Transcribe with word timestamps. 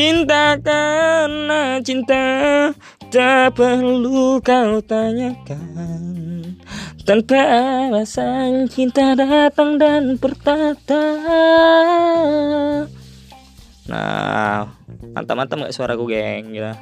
Cinta 0.00 0.56
karena 0.60 1.80
cinta 1.84 2.24
Tak 3.10 3.58
perlu 3.58 4.38
kau 4.38 4.78
tanyakan. 4.86 6.54
Tanpa 7.02 7.42
alasan 7.90 8.70
cinta 8.70 9.18
datang 9.18 9.82
dan 9.82 10.14
bertata. 10.14 11.04
Nah 13.90 14.70
mantap-mantap 15.10 15.66
gak 15.66 15.74
suaraku 15.74 16.14
geng 16.14 16.54
ya. 16.54 16.78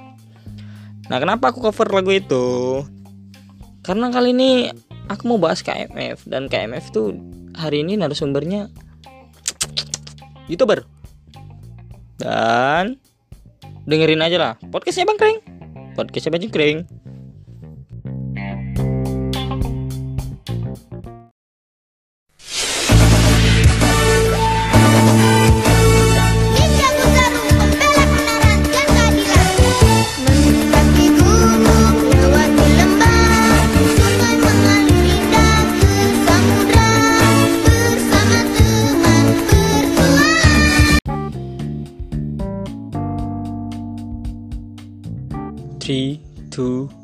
Nah 1.09 1.17
kenapa 1.17 1.49
aku 1.49 1.65
cover 1.65 1.89
lagu 1.97 2.13
itu? 2.13 2.85
Karena 3.81 4.13
kali 4.13 4.37
ini 4.37 4.69
aku 5.09 5.33
mau 5.33 5.41
bahas 5.41 5.65
KMF 5.65 6.29
Dan 6.29 6.53
KMF 6.53 6.93
itu 6.93 7.17
hari 7.57 7.81
ini 7.81 7.97
narasumbernya 7.97 8.69
Youtuber. 10.49 10.83
Dan 12.19 12.99
dengerin 13.89 14.21
aja 14.21 14.37
lah 14.37 14.53
podcastnya 14.69 15.09
Bang 15.09 15.17
Kring 15.17 15.39
podcastnya 15.97 16.37
Bang 16.37 16.53
Kring 16.53 16.85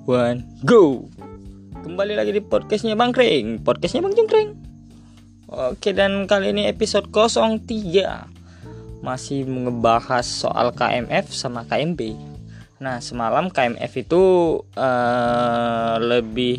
one, 0.04 0.44
go! 0.68 1.08
Kembali 1.80 2.12
lagi 2.12 2.36
di 2.36 2.44
podcastnya 2.44 2.92
Bang 2.92 3.16
Kring. 3.16 3.64
Podcastnya 3.64 4.04
Bang 4.04 4.12
Jungkring. 4.12 4.52
Oke 5.48 5.96
dan 5.96 6.28
kali 6.28 6.52
ini 6.52 6.68
episode 6.68 7.08
03 7.08 9.04
Masih 9.04 9.44
ngebahas 9.44 10.24
soal 10.24 10.72
KMF 10.72 11.30
sama 11.30 11.62
KMB 11.68 12.00
Nah 12.80 12.98
semalam 12.98 13.52
KMF 13.52 13.92
itu 13.94 14.22
uh, 14.74 15.96
lebih 16.00 16.58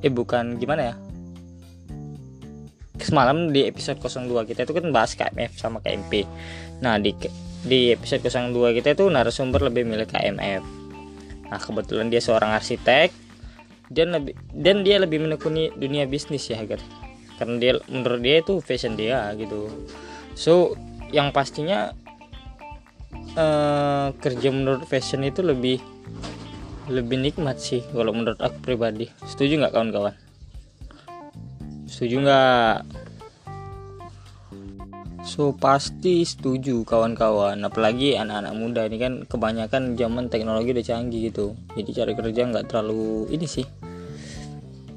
Eh 0.00 0.08
bukan 0.08 0.56
gimana 0.56 0.94
ya? 0.94 0.94
Semalam 3.02 3.50
di 3.50 3.66
episode 3.66 3.98
02 4.00 4.50
kita 4.50 4.64
itu 4.64 4.72
kan 4.72 4.88
bahas 4.94 5.12
KMF 5.18 5.58
sama 5.58 5.82
KMP 5.84 6.24
Nah 6.80 6.96
di 6.96 7.12
di 7.62 7.92
episode 7.92 8.24
02 8.24 8.78
kita 8.82 8.94
itu 8.98 9.04
narasumber 9.10 9.68
lebih 9.68 9.84
milih 9.84 10.08
KMF 10.08 10.81
Nah 11.52 11.60
kebetulan 11.60 12.08
dia 12.08 12.24
seorang 12.24 12.56
arsitek 12.56 13.12
dan 13.92 14.16
lebih 14.16 14.32
dan 14.56 14.80
dia 14.80 14.96
lebih 14.96 15.20
menekuni 15.20 15.68
dunia 15.76 16.08
bisnis 16.08 16.48
ya 16.48 16.64
agar 16.64 16.80
karena 17.36 17.60
dia 17.60 17.72
menurut 17.92 18.20
dia 18.24 18.40
itu 18.40 18.64
fashion 18.64 18.96
dia 18.96 19.28
gitu. 19.36 19.68
So 20.32 20.72
yang 21.12 21.28
pastinya 21.28 21.92
uh, 23.36 24.16
kerja 24.16 24.48
menurut 24.48 24.88
fashion 24.88 25.28
itu 25.28 25.44
lebih 25.44 25.76
lebih 26.88 27.20
nikmat 27.20 27.60
sih 27.60 27.84
kalau 27.92 28.16
menurut 28.16 28.40
aku 28.40 28.56
pribadi. 28.64 29.12
Setuju 29.28 29.60
nggak 29.60 29.76
kawan-kawan? 29.76 30.16
Setuju 31.84 32.16
nggak? 32.24 33.01
So 35.22 35.54
pasti 35.54 36.26
setuju 36.26 36.82
kawan-kawan. 36.82 37.62
Apalagi 37.62 38.18
anak-anak 38.18 38.54
muda 38.58 38.82
ini 38.90 38.98
kan 38.98 39.12
kebanyakan 39.26 39.94
zaman 39.94 40.26
teknologi 40.26 40.74
udah 40.74 40.86
canggih 40.86 41.30
gitu. 41.30 41.54
Jadi 41.78 41.90
cari 41.94 42.12
kerja 42.18 42.42
nggak 42.50 42.66
terlalu 42.66 43.30
ini 43.30 43.46
sih 43.46 43.66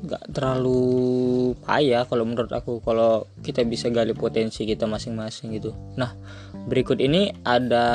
nggak 0.05 0.37
terlalu 0.37 0.81
payah 1.65 2.05
kalau 2.05 2.29
menurut 2.29 2.53
aku 2.53 2.77
kalau 2.85 3.25
kita 3.41 3.65
bisa 3.65 3.89
gali 3.89 4.13
potensi 4.13 4.61
kita 4.63 4.85
masing-masing 4.85 5.57
gitu. 5.57 5.73
Nah 5.97 6.13
berikut 6.69 7.01
ini 7.01 7.33
ada 7.41 7.85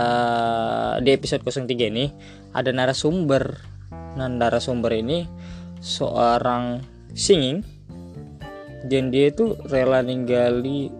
di 0.99 1.11
episode 1.15 1.47
03 1.47 1.71
ini 1.87 2.11
ada 2.51 2.75
narasumber. 2.75 3.63
Nah 4.19 4.27
narasumber 4.27 4.91
ini 4.99 5.23
seorang 5.79 6.83
singing 7.15 7.63
dan 8.91 9.15
dia 9.15 9.31
itu 9.31 9.55
rela 9.71 10.03
ninggali 10.03 11.00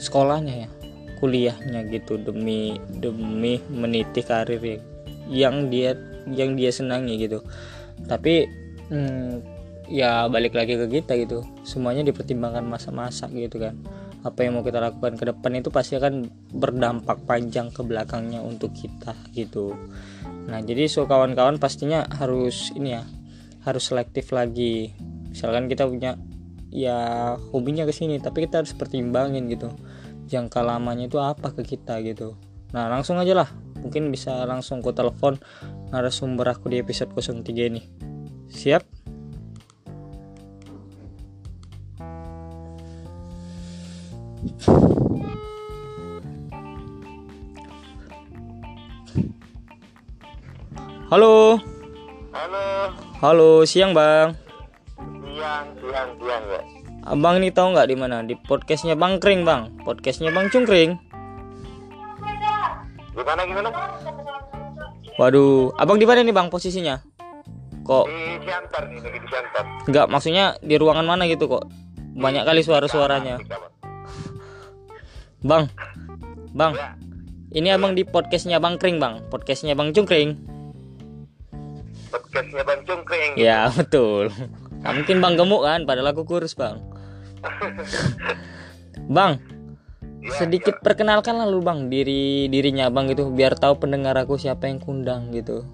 sekolahnya 0.00 0.66
ya 0.66 0.68
kuliahnya 1.20 1.84
gitu 1.92 2.16
demi 2.16 2.80
demi 2.88 3.60
meniti 3.68 4.24
karir 4.24 4.58
ya, 4.64 4.78
yang 5.28 5.68
dia 5.68 5.92
yang 6.32 6.56
dia 6.56 6.72
senangi 6.72 7.20
gitu. 7.20 7.44
Tapi 8.08 8.48
hmm, 8.88 9.44
ya 9.92 10.24
balik 10.32 10.56
lagi 10.56 10.80
ke 10.80 10.88
kita 10.88 11.20
gitu 11.20 11.44
semuanya 11.62 12.00
dipertimbangkan 12.08 12.64
masa-masa 12.64 13.28
gitu 13.28 13.60
kan. 13.60 13.76
Apa 14.24 14.44
yang 14.44 14.60
mau 14.60 14.64
kita 14.64 14.80
lakukan 14.80 15.16
ke 15.16 15.24
depan 15.28 15.60
itu 15.60 15.68
pasti 15.68 15.96
akan 15.96 16.28
berdampak 16.56 17.24
panjang 17.28 17.68
ke 17.68 17.84
belakangnya 17.84 18.40
untuk 18.40 18.72
kita 18.72 19.12
gitu. 19.36 19.76
Nah 20.48 20.64
jadi 20.64 20.88
so 20.88 21.04
kawan-kawan 21.04 21.60
pastinya 21.60 22.08
harus 22.16 22.72
ini 22.72 22.96
ya 22.96 23.04
harus 23.64 23.92
selektif 23.92 24.32
lagi. 24.32 24.96
Misalkan 25.30 25.68
kita 25.68 25.84
punya 25.84 26.16
ya 26.70 27.34
hobinya 27.50 27.82
ke 27.84 27.92
sini 27.94 28.22
tapi 28.22 28.46
kita 28.46 28.62
harus 28.62 28.72
pertimbangin 28.74 29.50
gitu 29.50 29.74
jangka 30.30 30.62
lamanya 30.62 31.10
itu 31.10 31.18
apa 31.18 31.50
ke 31.50 31.66
kita 31.66 31.98
gitu 32.06 32.38
nah 32.70 32.86
langsung 32.86 33.18
aja 33.18 33.34
lah 33.34 33.48
mungkin 33.82 34.14
bisa 34.14 34.46
langsung 34.46 34.78
ku 34.78 34.94
telepon 34.94 35.36
narasumber 35.90 36.54
aku 36.54 36.70
di 36.70 36.78
episode 36.78 37.10
03 37.14 37.70
ini 37.70 37.82
siap 38.46 38.86
Halo. 51.10 51.58
Halo. 52.30 52.66
Halo, 53.18 53.50
siang 53.66 53.90
bang. 53.90 54.49
Abang 57.10 57.42
ini 57.42 57.50
tahu 57.50 57.74
nggak 57.74 57.90
di 57.90 57.96
mana? 57.98 58.22
Di 58.22 58.38
podcastnya 58.38 58.94
Bang 58.94 59.18
Kring 59.18 59.42
bang. 59.42 59.66
Podcastnya 59.82 60.30
Bang 60.30 60.46
Cungkring. 60.46 60.94
Gimana 63.10 63.42
gimana? 63.50 63.68
Waduh, 65.18 65.74
abang 65.74 65.98
di 65.98 66.06
mana 66.06 66.22
nih 66.22 66.30
bang 66.30 66.46
posisinya? 66.46 67.02
Kok? 67.82 68.06
Di 68.06 68.46
Siantar 68.46 68.86
nih, 68.86 69.02
lagi 69.02 69.18
di 69.18 69.26
Siantar. 69.26 69.64
Nggak, 69.90 70.06
maksudnya 70.06 70.54
di 70.62 70.78
ruangan 70.78 71.02
mana 71.02 71.26
gitu 71.26 71.50
kok? 71.50 71.66
Banyak 72.14 72.46
kali 72.46 72.62
suara-suaranya. 72.62 73.42
Bang, 75.42 75.66
bang. 76.54 76.72
Ya. 76.78 76.94
Ini 77.50 77.74
abang 77.74 77.98
di 77.98 78.06
podcastnya 78.06 78.62
Bang 78.62 78.78
Kring 78.78 79.02
bang. 79.02 79.26
Podcastnya 79.34 79.74
Bang 79.74 79.90
Cungkring. 79.90 80.38
Podcastnya 82.14 82.62
Bang 82.62 82.86
Cungkring. 82.86 83.34
Ya 83.34 83.66
betul. 83.82 84.30
Nah, 84.86 84.94
mungkin 84.94 85.18
bang 85.18 85.34
gemuk 85.34 85.66
kan, 85.66 85.82
padahal 85.90 86.14
aku 86.14 86.22
kurus 86.22 86.54
bang. 86.54 86.78
Bang, 89.16 89.32
Ya, 90.20 90.36
sedikit 90.36 90.76
ya. 90.76 90.82
perkenalkan 90.84 91.32
lalu 91.40 91.64
bang 91.64 91.80
diri 91.88 92.44
dirinya 92.52 92.92
bang 92.92 93.08
gitu, 93.08 93.32
biar 93.32 93.56
tahu 93.56 93.80
pendengar 93.80 94.12
aku 94.20 94.36
siapa 94.36 94.68
yang 94.68 94.76
kundang 94.76 95.32
gitu. 95.32 95.64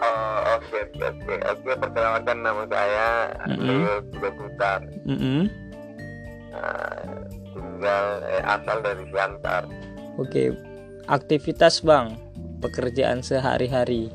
Oh, 0.00 0.38
oke, 0.56 0.80
oke, 0.96 1.34
oke. 1.44 1.70
Perkenalkan 1.76 2.40
nama 2.40 2.64
saya. 2.68 3.08
Leo 3.52 4.00
Putar. 4.16 4.80
Mm-mm. 5.04 5.48
Nah, 6.52 7.04
tinggal 7.52 8.04
eh, 8.32 8.42
asal 8.44 8.76
dari 8.80 9.04
Siantar. 9.12 9.62
Oke, 10.16 10.56
aktivitas 11.04 11.84
bang, 11.84 12.16
pekerjaan 12.64 13.20
sehari-hari, 13.20 14.08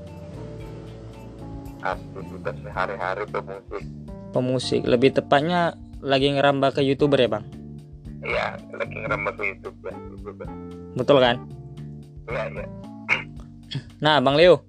Aktivitas 1.80 2.56
sehari-hari 2.65 3.24
pemusik. 3.30 3.86
Pemusik. 4.29 4.83
Lebih 4.83 5.13
tepatnya 5.13 5.73
lagi 5.99 6.31
ngerambah 6.31 6.73
ke 6.73 6.81
youtuber 6.81 7.19
ya 7.19 7.29
bang, 7.29 7.45
Iya, 8.19 8.55
lagi 8.71 8.95
ngerambah 8.95 9.31
ke 9.35 9.43
YouTube. 9.45 9.77
YouTube. 9.83 10.39
ya. 10.39 10.47
betul 10.93 11.17
kan? 11.19 11.35
Iya, 12.25 12.43
iya. 12.49 12.65
Nah 14.03 14.17
bang 14.19 14.35
Leo, 14.35 14.63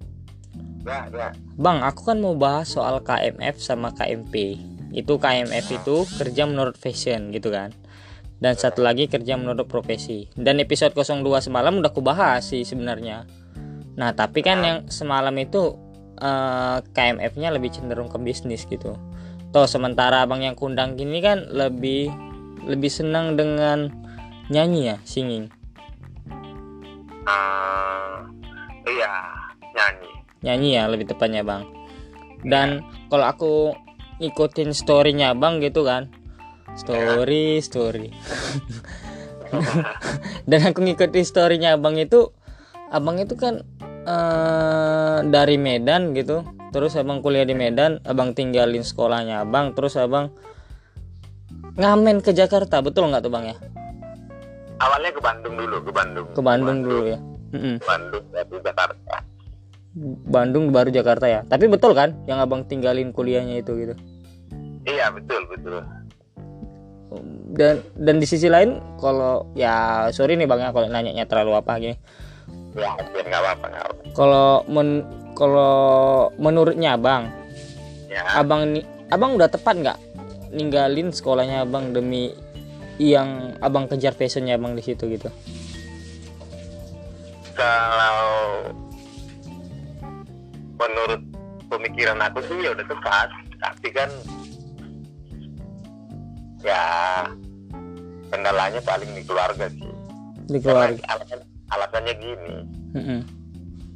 Ya, 0.81 1.07
ya. 1.07 1.29
bang 1.55 1.79
aku 1.81 2.05
kan 2.05 2.17
mau 2.17 2.33
bahas 2.33 2.67
soal 2.67 2.99
KMF 2.99 3.57
sama 3.57 3.93
KMP. 3.93 4.59
Itu 4.91 5.15
KMF 5.17 5.65
itu 5.71 6.03
kerja 6.19 6.43
menurut 6.43 6.75
fashion 6.75 7.31
gitu 7.31 7.47
kan. 7.47 7.71
Dan 8.41 8.57
satu 8.57 8.81
lagi 8.81 9.05
kerja 9.05 9.37
menurut 9.37 9.69
profesi. 9.69 10.25
Dan 10.33 10.57
episode 10.57 10.91
02 10.91 11.21
semalam 11.39 11.77
udah 11.77 11.87
aku 11.87 12.01
bahas 12.01 12.49
sih 12.49 12.65
sebenarnya. 12.65 13.23
Nah 13.95 14.11
tapi 14.11 14.41
kan 14.41 14.59
yang 14.59 14.77
semalam 14.89 15.31
itu 15.37 15.77
eh, 16.17 16.77
KMF-nya 16.91 17.53
lebih 17.53 17.71
cenderung 17.71 18.09
ke 18.09 18.17
bisnis 18.17 18.65
gitu. 18.65 18.97
Toh 19.51 19.67
sementara 19.67 20.23
abang 20.23 20.39
yang 20.39 20.55
kundang 20.55 20.95
gini 20.95 21.19
kan 21.19 21.43
lebih 21.51 22.07
lebih 22.63 22.87
senang 22.87 23.35
dengan 23.35 23.91
nyanyi 24.47 24.95
ya 24.95 24.97
singing? 25.03 25.51
Eh, 27.27 28.15
iya 28.87 29.11
nyanyi. 29.75 30.11
Nyanyi 30.39 30.69
ya 30.79 30.83
lebih 30.87 31.11
tepatnya 31.11 31.43
bang. 31.43 31.67
Dan 32.47 32.79
kalau 33.11 33.27
aku 33.27 33.53
ikutin 34.23 34.71
storynya 34.71 35.35
bang 35.35 35.59
gitu 35.59 35.83
kan 35.83 36.07
story 36.79 37.59
story. 37.59 38.07
Dan 40.49 40.59
aku 40.63 40.79
ngikutin 40.79 41.27
storynya 41.27 41.75
abang 41.75 41.99
itu 41.99 42.31
abang 42.87 43.19
itu 43.19 43.35
kan 43.35 43.67
eh, 44.07 45.17
dari 45.27 45.59
Medan 45.59 46.15
gitu 46.15 46.47
terus 46.71 46.95
abang 46.95 47.19
kuliah 47.19 47.43
di 47.43 47.53
Medan 47.53 47.99
abang 48.07 48.31
tinggalin 48.31 48.81
sekolahnya 48.81 49.43
abang 49.43 49.75
terus 49.75 49.99
abang 49.99 50.31
ngamen 51.75 52.19
ke 52.23 52.31
Jakarta. 52.35 52.79
Betul 52.83 53.11
nggak 53.11 53.23
tuh 53.23 53.31
bang 53.31 53.45
ya? 53.53 53.57
Awalnya 54.81 55.11
ke 55.13 55.21
Bandung 55.21 55.55
dulu 55.55 55.77
ke 55.85 55.91
Bandung. 55.93 56.27
Ke 56.33 56.41
Bandung 56.41 56.79
dulu 56.81 57.03
ya. 57.05 57.19
Bandung 57.83 58.25
dari 58.31 58.57
Jakarta. 58.63 59.15
Bandung 60.31 60.63
baru 60.71 60.89
Jakarta 60.89 61.27
ya? 61.27 61.43
Tapi 61.45 61.67
betul 61.67 61.91
kan 61.91 62.15
yang 62.25 62.39
abang 62.39 62.63
tinggalin 62.65 63.11
kuliahnya 63.11 63.59
itu 63.59 63.71
gitu? 63.75 63.93
Iya 64.87 65.11
betul 65.13 65.45
betul. 65.51 65.83
Dan 67.51 67.83
dan 67.99 68.15
di 68.23 68.27
sisi 68.27 68.47
lain 68.47 68.79
kalau 68.95 69.51
ya 69.53 70.07
sorry 70.15 70.39
nih 70.39 70.47
bang 70.47 70.63
ya 70.63 70.69
kalau 70.71 70.87
nanyanya 70.87 71.27
terlalu 71.27 71.59
apa 71.59 71.71
gini. 71.77 71.95
Ya 72.71 72.87
nggak 72.95 73.41
apa-apa. 73.43 73.67
Kalau 74.15 74.63
men 74.71 75.03
kalau 75.41 76.29
menurutnya 76.37 76.93
abang 76.93 77.33
ya. 78.05 78.21
Abang 78.37 78.77
abang 79.09 79.33
udah 79.33 79.49
tepat 79.49 79.73
nggak 79.81 79.99
ninggalin 80.53 81.09
sekolahnya 81.09 81.65
abang 81.65 81.89
demi 81.89 82.29
yang 83.01 83.57
abang 83.57 83.89
kejar 83.89 84.13
passionnya 84.13 84.53
abang 84.53 84.77
di 84.77 84.85
situ 84.85 85.09
gitu? 85.09 85.33
Kalau 87.57 88.21
menurut 90.77 91.21
pemikiran 91.73 92.21
aku 92.21 92.45
sih 92.45 92.61
ya 92.61 92.77
udah 92.77 92.85
tepat. 92.85 93.29
Tapi 93.61 93.87
kan 93.93 94.09
ya 96.61 96.83
kendalanya 98.29 98.81
paling 98.85 99.09
di 99.17 99.25
keluarga 99.25 99.65
sih. 99.73 99.89
Di 100.45 100.61
Karena 100.61 100.93
keluarga 100.93 101.03
alasan, 101.17 101.39
alasannya 101.73 102.13
gini. 102.21 102.55
Mm-mm. 102.93 103.40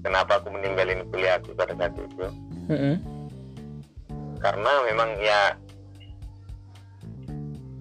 Kenapa 0.06 0.38
aku 0.38 0.54
meninggalin 0.54 1.02
kuliah 1.10 1.42
aku 1.42 1.58
pada 1.58 1.74
saat 1.74 1.98
itu? 1.98 2.30
Mm-mm. 2.70 2.96
karena 4.42 4.72
memang 4.86 5.10
ya 5.18 5.58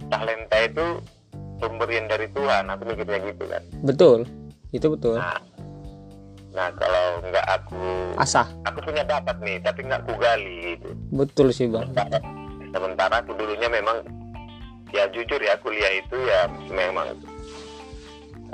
talenta 0.08 0.56
itu 0.64 0.86
pemberian 1.60 2.08
dari 2.08 2.24
Tuhan. 2.32 2.68
Aku 2.72 2.82
mikirnya 2.88 3.20
gitu 3.20 3.44
kan. 3.48 3.62
Betul. 3.84 4.18
Itu 4.72 4.86
betul. 4.92 5.20
Nah, 5.20 5.40
nah 6.56 6.68
kalau 6.76 7.20
nggak 7.28 7.46
aku 7.48 7.84
asah. 8.16 8.48
aku 8.64 8.80
punya 8.80 9.04
bakat 9.04 9.36
nih 9.44 9.60
tapi 9.60 9.84
nggak 9.84 10.08
ku 10.08 10.12
gali 10.16 10.76
gitu. 10.76 10.88
Betul 11.12 11.52
sih 11.52 11.68
bang. 11.68 11.84
Sementara, 11.88 12.18
sementara 12.72 13.14
aku 13.20 13.32
dulunya 13.36 13.68
memang 13.68 14.00
ya 14.94 15.04
jujur 15.10 15.40
ya 15.42 15.58
kuliah 15.60 15.92
itu 16.00 16.16
ya 16.24 16.48
memang 16.70 17.12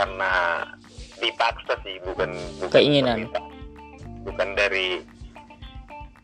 karena 0.00 0.32
dipaksa 1.20 1.76
sih 1.84 2.00
bukan, 2.00 2.32
bukan 2.64 2.72
Keinginan. 2.72 3.28
permintaan. 3.28 3.49
Bukan 4.24 4.48
dari 4.56 5.00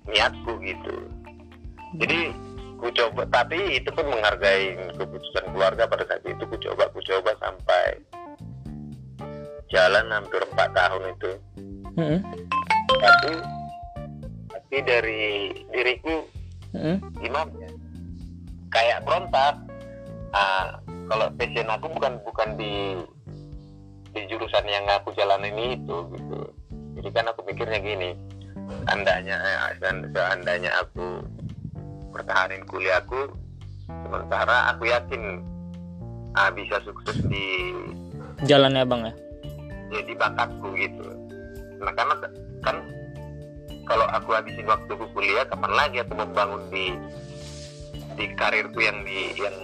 niatku 0.07 0.53
gitu. 0.63 0.97
Jadi 1.97 2.35
ku 2.77 2.93
coba 2.93 3.25
tapi 3.33 3.81
itu 3.81 3.89
pun 3.89 4.05
menghargai 4.13 4.77
keputusan 5.01 5.49
keluarga 5.57 5.89
pada 5.89 6.05
saat 6.05 6.23
itu 6.29 6.45
ku 6.45 6.57
coba 6.61 6.93
ku 6.93 7.01
coba 7.01 7.33
sampai 7.41 7.85
jalan 9.73 10.07
hampir 10.13 10.41
empat 10.53 10.71
tahun 10.77 11.03
itu. 11.17 11.31
Mm-mm. 11.97 12.21
tapi 13.01 13.33
tapi 14.53 14.77
dari 14.85 15.25
diriku 15.73 16.29
Mm-mm. 16.77 16.97
gimana 17.19 17.53
ya. 17.65 17.71
Kayak 18.69 19.03
berontak. 19.09 19.57
Ah 20.37 20.77
kalau 21.09 21.33
passion 21.39 21.71
aku 21.71 21.87
bukan 21.97 22.21
bukan 22.29 22.49
di 22.61 23.01
di 24.13 24.21
jurusan 24.29 24.67
yang 24.69 24.85
aku 24.91 25.17
jalanin 25.17 25.77
itu 25.77 25.97
gitu 26.13 26.56
jadi 27.07 27.23
kan 27.23 27.31
aku 27.31 27.47
pikirnya 27.47 27.79
gini 27.79 28.19
andanya 28.91 29.39
seand- 29.79 30.11
seandainya 30.11 30.75
aku 30.83 31.23
pertahanin 32.11 32.67
kuliahku 32.67 33.31
sementara 33.87 34.75
aku 34.75 34.91
yakin 34.91 35.39
ah, 36.35 36.51
bisa 36.51 36.83
sukses 36.83 37.15
di 37.31 37.47
jalannya 38.43 38.83
bang 38.83 39.01
ya? 39.07 39.15
Jadi 39.95 40.13
bakatku 40.19 40.75
gitu. 40.75 41.07
Nah 41.79 41.95
karena 41.95 42.15
kan 42.67 42.77
kalau 43.87 44.11
aku 44.11 44.35
habisin 44.35 44.67
waktu 44.67 44.99
kuliah 45.15 45.47
kapan 45.47 45.73
lagi 45.79 46.03
aku 46.03 46.13
membangun 46.19 46.63
di 46.75 46.91
di 48.19 48.35
karirku 48.35 48.83
yang 48.83 48.99
di 49.07 49.31
yang 49.39 49.55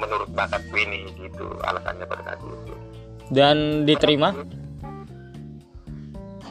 menurut 0.00 0.32
bakatku 0.32 0.72
ini 0.80 1.12
gitu 1.20 1.60
alasannya 1.60 2.08
pada 2.08 2.32
saat 2.32 2.40
itu. 2.40 2.72
Dan 3.28 3.84
diterima 3.84 4.32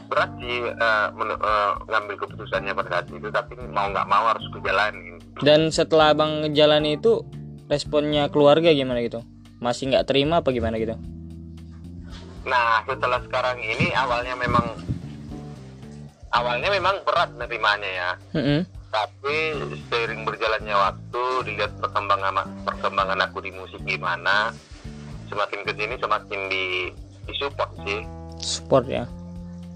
berat 0.07 0.31
sih 0.39 0.63
men- 1.15 1.39
eh, 1.39 1.71
ngambil 1.87 2.15
keputusannya 2.25 2.73
pada 2.73 2.89
saat 2.99 3.05
itu 3.11 3.27
tapi 3.29 3.59
mau 3.71 3.91
nggak 3.91 4.07
mau 4.07 4.31
harus 4.31 4.47
kejalanin 4.55 5.17
dan 5.41 5.69
setelah 5.69 6.17
abang 6.17 6.41
ngejalani 6.41 6.97
itu 6.97 7.21
responnya 7.69 8.31
keluarga 8.31 8.73
gimana 8.73 9.03
gitu? 9.05 9.21
Masih 9.61 9.91
nggak 9.91 10.07
terima 10.09 10.41
apa 10.41 10.49
gimana 10.49 10.81
gitu? 10.81 10.97
Nah 12.47 12.81
setelah 12.87 13.21
sekarang 13.27 13.59
ini 13.61 13.91
awalnya 13.93 14.33
memang 14.33 14.65
awalnya 16.33 16.69
memang 16.71 16.95
berat 17.05 17.29
nerimanya 17.37 17.89
ya. 17.89 18.09
Mm-mm. 18.37 18.61
tapi 18.87 19.51
seiring 19.91 20.23
berjalannya 20.23 20.73
waktu 20.73 21.23
dilihat 21.43 21.75
perkembangan 21.75 22.39
perkembangan 22.63 23.19
aku 23.29 23.43
di 23.43 23.51
musik 23.51 23.83
gimana 23.83 24.55
semakin 25.27 25.59
ke 25.67 25.75
sini 25.75 25.99
semakin 25.99 26.39
di 26.47 26.65
disupport 27.27 27.71
sih. 27.83 27.99
Support 28.39 28.87
ya 28.87 29.03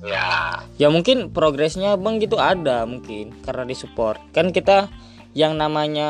ya. 0.05 0.61
Ya 0.77 0.87
mungkin 0.89 1.29
progresnya 1.29 1.97
bang 1.97 2.17
gitu 2.21 2.37
ada 2.41 2.85
mungkin 2.85 3.33
karena 3.45 3.63
disupport. 3.65 4.19
Kan 4.33 4.53
kita 4.53 4.89
yang 5.37 5.55
namanya 5.55 6.09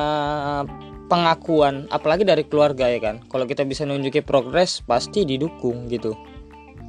pengakuan 1.11 1.91
apalagi 1.91 2.23
dari 2.23 2.47
keluarga 2.47 2.88
ya 2.88 2.99
kan. 3.03 3.23
Kalau 3.27 3.45
kita 3.45 3.68
bisa 3.68 3.83
nunjukin 3.83 4.23
progres 4.23 4.80
pasti 4.83 5.27
didukung 5.27 5.92
gitu. 5.92 6.16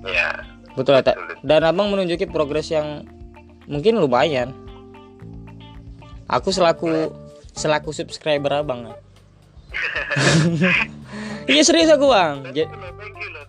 Ya. 0.06 0.46
Betul 0.72 0.96
ya 0.96 1.04
tak 1.04 1.20
dan 1.44 1.68
abang 1.68 1.92
menunjukin 1.92 2.32
progres 2.32 2.72
yang 2.72 3.04
mungkin 3.68 4.00
lumayan. 4.00 4.54
Aku 6.30 6.48
selaku 6.48 7.12
selaku 7.52 7.92
subscriber 7.92 8.64
abang. 8.64 8.88
Ya. 8.88 8.96
iya 11.52 11.62
serius 11.66 11.92
aku 11.92 12.08
bang. 12.08 12.46
Thank 12.46 12.56
you 12.56 12.78
loh 12.78 12.92
thank 12.96 13.16
you 13.20 13.30
loh 13.34 13.41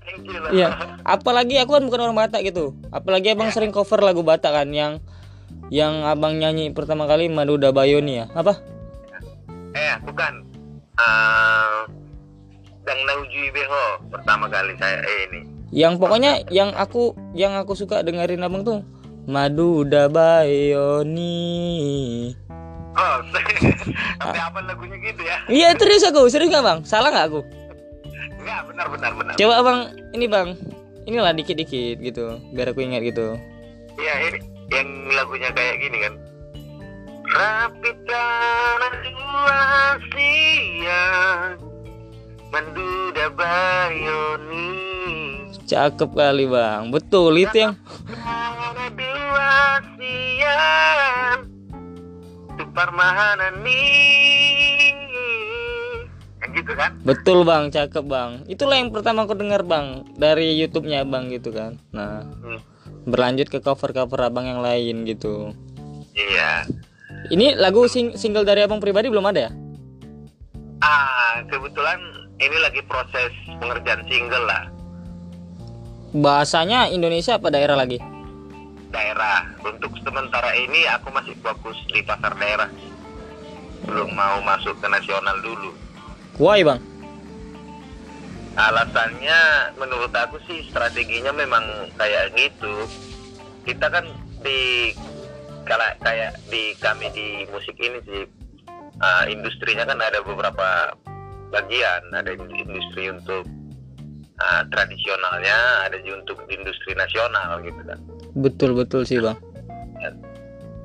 Iya, 0.53 0.67
apalagi 1.03 1.59
aku 1.59 1.75
kan 1.77 1.83
bukan 1.87 1.99
orang 2.09 2.17
Batak 2.17 2.41
gitu. 2.47 2.73
Apalagi 2.89 3.33
abang 3.35 3.51
sering 3.51 3.71
cover 3.75 3.99
lagu 3.99 4.23
Batak 4.23 4.51
kan 4.53 4.69
yang 4.71 5.03
yang 5.69 6.03
abang 6.05 6.37
nyanyi 6.37 6.71
pertama 6.71 7.07
kali 7.07 7.27
Maduda 7.27 7.71
Bayoni 7.75 8.23
ya. 8.23 8.27
Apa? 8.33 8.73
eh 9.73 9.97
bukan 10.05 10.33
Eh 10.93 11.77
Dang 12.85 13.01
Naujui 13.07 13.49
Beho 13.49 13.85
pertama 14.13 14.45
kali 14.45 14.77
saya 14.77 15.01
eh 15.01 15.19
ini 15.31 15.41
Yang 15.73 15.97
pokoknya 15.97 16.45
yang 16.53 16.69
aku 16.77 17.17
yang 17.33 17.57
aku 17.57 17.73
suka 17.73 18.05
dengerin 18.05 18.45
abang 18.45 18.61
tuh 18.61 18.85
Maduda 19.25 20.11
Bayoni. 20.11 21.31
oh 22.93 23.15
sampai 24.21 24.41
apa 24.43 24.59
lagunya 24.67 24.99
gitu 25.01 25.23
ya 25.25 25.37
Iya 25.49 25.69
serius 25.79 26.05
aku, 26.05 26.29
serius 26.29 26.51
nggak 26.53 26.61
bang? 26.61 26.79
Salah 26.85 27.09
nggak 27.09 27.25
aku? 27.33 27.41
Enggak 28.43 28.61
benar 28.67 28.87
benar 28.91 29.11
benar. 29.15 29.33
Coba 29.39 29.53
abang 29.63 29.79
ini 30.11 30.25
bang, 30.27 30.59
inilah 31.07 31.31
dikit-dikit 31.31 31.97
gitu, 32.03 32.37
biar 32.51 32.75
aku 32.75 32.83
ingat 32.83 33.01
gitu. 33.07 33.39
Iya 33.95 34.13
ini 34.27 34.39
yang 34.69 34.89
lagunya 35.15 35.49
kayak 35.55 35.79
gini 35.79 35.97
kan. 36.03 36.13
Rapi 37.23 37.89
tanah 38.05 38.93
dua 39.01 39.63
siang 40.13 41.57
Menduda 42.53 43.25
bayoni 43.33 44.69
Cakep 45.65 46.13
kali 46.13 46.45
bang, 46.45 46.93
betul 46.93 47.33
itu 47.41 47.57
yang 47.57 47.73
dua 48.93 49.81
siang 49.97 51.49
Tupar 52.59 52.93
mahana 52.93 53.49
nih 53.65 53.81
Yang 54.21 54.32
gitu 56.63 56.73
kan 56.73 56.91
Betul 57.03 57.43
bang, 57.43 57.67
cakep 57.67 58.05
bang. 58.07 58.31
Itulah 58.47 58.79
yang 58.79 58.89
pertama 58.89 59.27
aku 59.27 59.35
dengar 59.35 59.61
bang 59.61 60.07
dari 60.15 60.55
YouTube-nya 60.55 61.03
abang 61.03 61.27
gitu 61.27 61.51
kan. 61.51 61.75
Nah, 61.91 62.23
Hmm. 62.39 62.59
berlanjut 63.03 63.51
ke 63.51 63.59
cover-cover 63.59 64.15
abang 64.23 64.47
yang 64.47 64.63
lain 64.63 65.03
gitu. 65.03 65.51
Iya 66.15 66.63
Ini 67.27 67.55
lagu 67.55 67.83
sing- 67.85 68.15
single 68.15 68.43
dari 68.43 68.63
abang 68.63 68.79
pribadi 68.79 69.07
belum 69.07 69.23
ada 69.23 69.47
ya? 69.47 69.51
Ah 70.79 71.43
kebetulan 71.45 71.99
ini 72.37 72.57
lagi 72.59 72.79
proses 72.83 73.31
pengerjaan 73.59 74.03
single 74.07 74.43
lah 74.43 74.63
bahasanya 76.13 76.87
Indonesia 76.87 77.35
apa 77.35 77.49
daerah 77.49 77.73
lagi 77.73 77.97
daerah. 78.93 79.49
Untuk 79.59 79.89
sementara 79.99 80.53
ini 80.53 80.85
aku 80.85 81.09
masih 81.09 81.33
fokus 81.41 81.75
di 81.89 82.05
pasar 82.05 82.37
daerah. 82.37 82.69
Belum 83.83 84.13
mau 84.13 84.39
masuk 84.45 84.77
ke 84.77 84.87
nasional 84.87 85.41
dulu. 85.41 85.73
Why 86.39 86.61
bang 86.63 86.81
Alasannya 88.53 89.73
menurut 89.81 90.13
aku 90.13 90.37
sih 90.45 90.61
strateginya 90.69 91.33
memang 91.33 91.89
kayak 91.97 92.37
gitu. 92.37 92.85
Kita 93.65 93.89
kan 93.89 94.05
di 94.45 94.93
kalau 95.65 95.89
kayak 96.05 96.37
di 96.53 96.77
kami 96.77 97.09
di 97.17 97.49
musik 97.49 97.73
ini 97.81 97.97
sih 98.05 98.29
uh, 99.01 99.25
industrinya 99.25 99.89
kan 99.89 99.97
ada 99.97 100.21
beberapa 100.21 100.93
bagian. 101.49 102.13
Ada 102.13 102.37
industri 102.37 103.09
untuk 103.09 103.41
uh, 104.37 104.61
tradisionalnya, 104.69 105.89
ada 105.89 105.97
juga 106.05 106.21
untuk 106.21 106.45
industri 106.45 106.93
nasional 106.93 107.57
gitu 107.65 107.81
kan. 107.89 107.97
betul 108.33 108.73
betul 108.73 109.05
sih 109.05 109.21
bang 109.21 109.37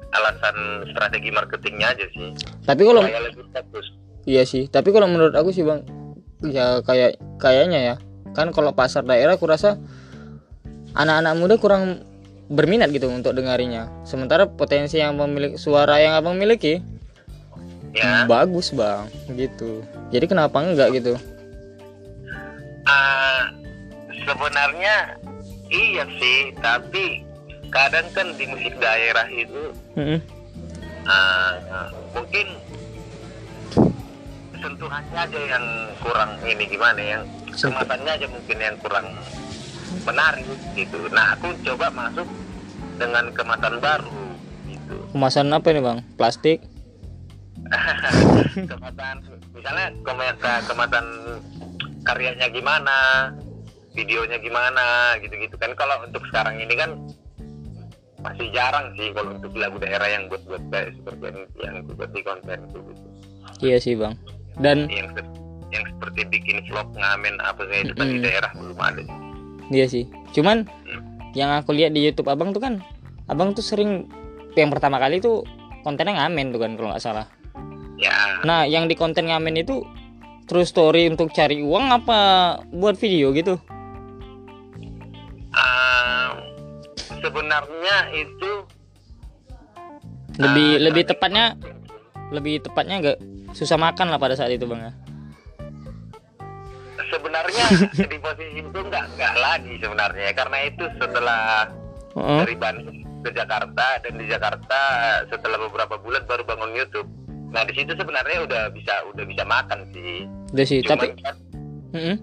Alasan 0.08 0.88
strategi 0.88 1.28
marketingnya 1.28 1.92
aja 1.92 2.06
sih. 2.16 2.32
tapi 2.64 2.80
kalau 2.80 3.04
Saya 3.04 3.28
lebih 3.28 3.44
fokus. 3.52 3.86
Iya 4.28 4.44
sih, 4.44 4.68
tapi 4.68 4.92
kalau 4.92 5.08
menurut 5.08 5.32
aku 5.32 5.56
sih 5.56 5.64
bang, 5.64 5.80
ya 6.44 6.84
kayak 6.84 7.16
kayaknya 7.40 7.80
ya, 7.80 7.94
kan 8.36 8.52
kalau 8.52 8.76
pasar 8.76 9.00
daerah 9.08 9.40
aku 9.40 9.48
rasa 9.48 9.80
anak-anak 10.92 11.32
muda 11.40 11.54
kurang 11.56 12.04
berminat 12.52 12.92
gitu 12.92 13.08
untuk 13.08 13.32
dengarinya. 13.32 13.88
Sementara 14.04 14.44
potensi 14.44 15.00
yang 15.00 15.16
memiliki 15.16 15.56
suara 15.56 15.96
yang 15.96 16.12
abang 16.12 16.36
miliki 16.36 16.84
Ya. 17.96 18.28
bagus 18.28 18.68
bang, 18.76 19.08
gitu. 19.32 19.80
Jadi 20.12 20.28
kenapa 20.28 20.60
enggak 20.60 20.92
gitu? 20.92 21.16
Ah, 22.84 23.48
sebenarnya 24.28 25.16
iya 25.72 26.04
sih, 26.20 26.52
tapi 26.60 27.24
kadang 27.72 28.04
kan 28.12 28.36
di 28.36 28.44
musik 28.44 28.76
daerah 28.76 29.24
itu 29.32 29.72
Mm-mm. 29.96 30.20
ah, 31.08 31.88
mungkin 32.12 32.46
sentuhannya 34.88 35.20
aja 35.20 35.40
yang 35.52 35.64
kurang 36.00 36.30
ini 36.48 36.64
gimana 36.64 36.96
yang 36.96 37.22
kemasannya 37.52 38.08
aja 38.08 38.26
mungkin 38.32 38.56
yang 38.56 38.76
kurang 38.80 39.06
menarik 40.08 40.48
gitu. 40.72 41.12
Nah, 41.12 41.36
aku 41.36 41.52
coba 41.60 41.92
masuk 41.92 42.24
dengan 42.96 43.28
kemasan 43.36 43.84
baru 43.84 44.16
gitu. 44.64 44.96
Kemasan 45.12 45.52
apa 45.52 45.68
nih 45.68 45.84
bang? 45.84 45.98
Plastik? 46.16 46.64
kemasan 48.72 49.16
misalnya 49.52 49.92
kema- 50.08 50.38
ke- 50.40 50.64
kemasan 50.72 51.06
karyanya 52.08 52.48
gimana 52.48 52.96
videonya 53.92 54.40
gimana 54.40 55.20
gitu-gitu 55.20 55.52
kan 55.60 55.76
kalau 55.76 56.00
untuk 56.00 56.24
sekarang 56.32 56.56
ini 56.64 56.72
kan 56.72 56.96
masih 58.24 58.48
jarang 58.56 58.88
sih 58.96 59.12
kalau 59.12 59.36
untuk 59.36 59.52
lagu 59.52 59.76
daerah 59.76 60.08
yang 60.08 60.32
buat 60.32 60.40
buat 60.48 60.64
kayak 60.72 60.96
seperti 60.96 61.24
yang, 61.28 61.38
yang 61.60 61.76
buat 61.92 62.08
di 62.08 62.22
konten 62.24 62.58
itu 62.72 62.78
gitu. 62.88 63.06
Iya 63.60 63.76
sih 63.84 63.92
bang. 64.00 64.16
Dan 64.58 64.90
yang 64.90 65.08
yang 65.70 65.84
seperti 65.84 66.20
bikin 66.32 66.64
vlog 66.66 66.88
ngamen 66.96 67.38
apa 67.44 67.62
kayak 67.68 67.90
itu 67.90 67.94
kan 67.94 68.06
di 68.08 68.18
daerah 68.24 68.50
belum 68.56 68.78
ada 68.80 69.02
Iya 69.68 69.84
sih. 69.84 70.04
Cuman 70.32 70.64
yang 71.36 71.52
aku 71.52 71.76
lihat 71.76 71.92
di 71.92 72.00
YouTube 72.08 72.32
abang 72.32 72.56
tuh 72.56 72.64
kan, 72.64 72.80
abang 73.28 73.52
tuh 73.52 73.60
sering 73.60 74.08
yang 74.56 74.72
pertama 74.72 74.96
kali 74.96 75.20
tuh 75.20 75.44
kontennya 75.84 76.24
ngamen 76.24 76.56
tuh 76.56 76.60
kan 76.64 76.72
kalau 76.74 76.88
nggak 76.90 77.04
salah. 77.04 77.26
ya 78.00 78.40
Nah, 78.46 78.64
yang 78.64 78.88
di 78.88 78.96
konten 78.96 79.28
ngamen 79.28 79.60
itu 79.60 79.84
true 80.48 80.64
story 80.64 81.04
untuk 81.12 81.28
cari 81.36 81.60
uang 81.60 81.92
apa 81.92 82.18
buat 82.72 82.96
video 82.96 83.36
gitu? 83.36 83.60
ah, 85.58 86.38
sebenarnya 87.18 87.96
itu 88.14 88.50
Lebih 90.38 90.70
ah, 90.78 90.82
lebih 90.86 91.02
tepatnya 91.10 91.44
lebih 92.30 92.62
tepatnya 92.62 92.96
nggak 93.02 93.18
susah 93.56 93.78
makan 93.80 94.12
lah 94.12 94.20
pada 94.20 94.36
saat 94.36 94.52
itu 94.52 94.68
bang 94.68 94.90
ya. 94.90 94.92
sebenarnya 97.08 97.64
di 98.12 98.18
posisi 98.20 98.60
itu 98.60 98.78
nggak 98.78 99.04
nggak 99.16 99.34
lagi 99.40 99.74
sebenarnya 99.80 100.30
karena 100.36 100.58
itu 100.68 100.84
setelah 101.00 101.64
Heeh. 102.12 102.40
dari 102.44 102.54
Bandung 102.56 102.98
ke 103.24 103.30
Jakarta 103.34 103.86
dan 104.04 104.12
di 104.14 104.26
Jakarta 104.30 104.80
setelah 105.26 105.58
beberapa 105.58 105.98
bulan 105.98 106.22
baru 106.24 106.42
bangun 106.46 106.72
YouTube. 106.76 107.08
Nah 107.50 107.64
di 107.66 107.72
situ 107.74 107.92
sebenarnya 107.96 108.44
udah 108.46 108.62
bisa 108.70 108.94
udah 109.10 109.24
bisa 109.26 109.42
makan 109.42 109.88
sih. 109.90 110.28
Udah 110.54 110.66
sih, 110.68 110.78
Cuman 110.84 110.96
tapi 110.96 111.06
kan 111.20 111.34
Mm-mm. 111.96 112.16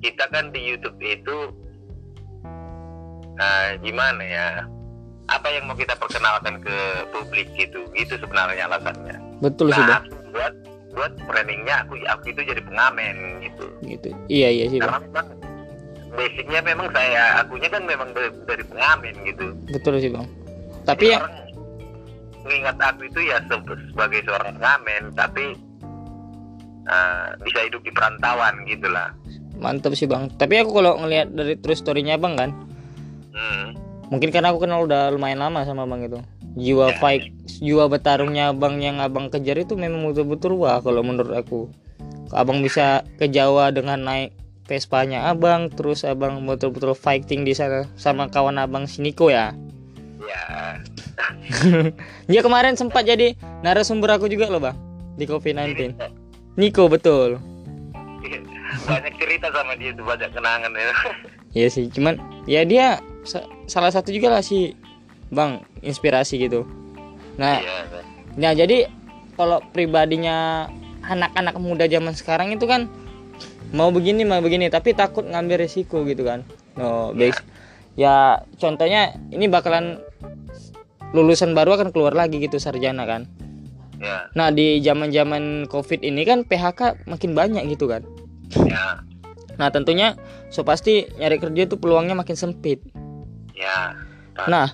kita 0.00 0.24
kan 0.32 0.48
di 0.50 0.60
YouTube 0.74 0.98
itu 1.00 1.36
ah, 3.38 3.76
gimana 3.80 4.22
ya? 4.24 4.48
Apa 5.30 5.46
yang 5.46 5.70
mau 5.70 5.78
kita 5.78 5.94
perkenalkan 5.94 6.58
ke 6.58 6.76
publik 7.14 7.46
gitu? 7.54 7.86
Gitu 7.94 8.18
sebenarnya 8.18 8.66
alasannya. 8.66 9.16
betul 9.40 9.70
Nah 9.70 9.78
bang. 9.86 10.19
Buat 10.30 10.54
buat 10.90 11.12
brandingnya 11.26 11.86
aku 11.86 11.94
aku 12.06 12.24
itu 12.34 12.40
jadi 12.42 12.62
pengamen 12.64 13.44
gitu. 13.44 13.64
Gitu. 13.86 14.08
Iya 14.26 14.48
iya 14.50 14.64
sih 14.70 14.78
bang. 14.82 14.90
Karena 14.90 15.06
memang 15.06 15.26
basicnya 16.10 16.60
memang 16.66 16.88
saya 16.90 17.22
akunya 17.38 17.68
kan 17.70 17.82
memang 17.86 18.08
dari, 18.10 18.30
dari 18.46 18.64
pengamen 18.66 19.14
gitu. 19.22 19.46
Betul 19.70 20.02
sih 20.02 20.10
bang. 20.10 20.26
Tapi 20.88 21.14
ya, 21.14 21.22
orang 21.22 21.34
mengingat 22.40 22.76
aku 22.80 23.06
itu 23.06 23.20
ya 23.28 23.36
se- 23.46 23.80
sebagai 23.92 24.20
seorang 24.24 24.56
pengamen 24.56 25.02
tapi 25.12 25.44
uh, 26.88 27.36
bisa 27.44 27.58
hidup 27.68 27.84
di 27.84 27.92
perantauan 27.92 28.64
gitulah 28.64 29.12
mantap 29.60 29.92
sih 29.94 30.08
bang. 30.08 30.32
Tapi 30.34 30.58
aku 30.58 30.72
kalau 30.72 30.96
ngelihat 31.04 31.28
dari 31.36 31.54
true 31.60 31.76
story-nya 31.76 32.16
bang 32.16 32.34
kan, 32.34 32.50
hmm. 33.36 33.66
mungkin 34.08 34.32
karena 34.32 34.50
aku 34.50 34.64
kenal 34.64 34.88
udah 34.88 35.12
lumayan 35.12 35.44
lama 35.44 35.62
sama 35.68 35.84
bang 35.84 36.08
itu. 36.08 36.18
Jiwa 36.58 36.90
Ya. 36.90 36.96
fight, 36.98 37.22
jiwa 37.58 37.86
bertarungnya 37.86 38.50
abang 38.50 38.82
yang 38.82 38.98
abang 38.98 39.30
kejar 39.30 39.54
itu 39.56 39.78
memang 39.78 40.02
betul-betul 40.06 40.58
wah 40.58 40.82
kalau 40.82 41.00
menurut 41.00 41.30
aku. 41.32 41.70
Abang 42.30 42.58
bisa 42.60 43.02
ke 43.18 43.26
Jawa 43.26 43.70
dengan 43.70 44.02
naik 44.02 44.34
Vespanya 44.66 45.26
abang, 45.26 45.66
terus 45.66 46.06
abang 46.06 46.46
betul-betul 46.46 46.94
fighting 46.94 47.42
di 47.42 47.50
sana 47.50 47.90
sama 47.94 48.30
kawan 48.30 48.54
abang 48.54 48.86
Siniko 48.86 49.26
ya. 49.26 49.50
ya 50.22 50.42
Dia 52.30 52.40
kemarin 52.40 52.78
sempat 52.78 53.02
jadi 53.02 53.34
narasumber 53.62 54.14
aku 54.14 54.30
juga 54.30 54.46
loh 54.46 54.62
bang 54.62 54.78
di 55.18 55.26
COVID-19. 55.26 55.98
Niko 56.54 56.86
betul. 56.86 57.42
banyak 58.86 59.14
cerita 59.18 59.50
sama 59.50 59.74
dia 59.74 59.90
itu 59.90 60.02
banyak 60.06 60.30
kenangan 60.30 60.70
ya 60.70 60.94
Iya 61.50 61.68
sih, 61.68 61.90
cuman 61.90 62.14
ya 62.46 62.62
dia 62.62 63.02
sa- 63.26 63.42
salah 63.66 63.90
satu 63.90 64.14
juga 64.14 64.30
lah 64.30 64.38
sih 64.40 64.70
bang 65.30 65.62
inspirasi 65.80 66.42
gitu. 66.42 66.66
Nah, 67.38 67.62
iya 67.62 68.02
nah 68.38 68.52
jadi 68.54 68.86
kalau 69.34 69.58
pribadinya 69.74 70.68
anak-anak 71.02 71.56
muda 71.58 71.88
zaman 71.90 72.14
sekarang 72.14 72.54
itu 72.54 72.68
kan 72.68 72.86
mau 73.74 73.90
begini 73.90 74.22
mau 74.26 74.38
begini 74.42 74.68
tapi 74.70 74.92
takut 74.94 75.24
ngambil 75.24 75.64
resiko 75.66 76.02
gitu 76.04 76.26
kan. 76.26 76.44
No, 76.78 77.14
base. 77.14 77.40
Ya 77.98 78.46
contohnya 78.58 79.18
ini 79.34 79.50
bakalan 79.50 79.98
lulusan 81.10 81.58
baru 81.58 81.74
akan 81.74 81.90
keluar 81.90 82.14
lagi 82.14 82.38
gitu 82.38 82.62
sarjana 82.62 83.02
kan. 83.06 83.26
ya 84.00 84.30
Nah 84.32 84.48
di 84.54 84.80
zaman-zaman 84.80 85.66
covid 85.66 86.00
ini 86.00 86.22
kan 86.24 86.46
PHK 86.46 87.06
makin 87.10 87.34
banyak 87.34 87.66
gitu 87.70 87.90
kan. 87.90 88.06
ya 88.66 89.02
Nah 89.58 89.68
tentunya 89.74 90.16
so 90.48 90.62
pasti 90.62 91.04
nyari 91.18 91.36
kerja 91.36 91.68
tuh 91.68 91.78
peluangnya 91.78 92.14
makin 92.16 92.36
sempit. 92.38 92.80
ya 93.52 93.92
pas, 94.32 94.48
Nah. 94.48 94.68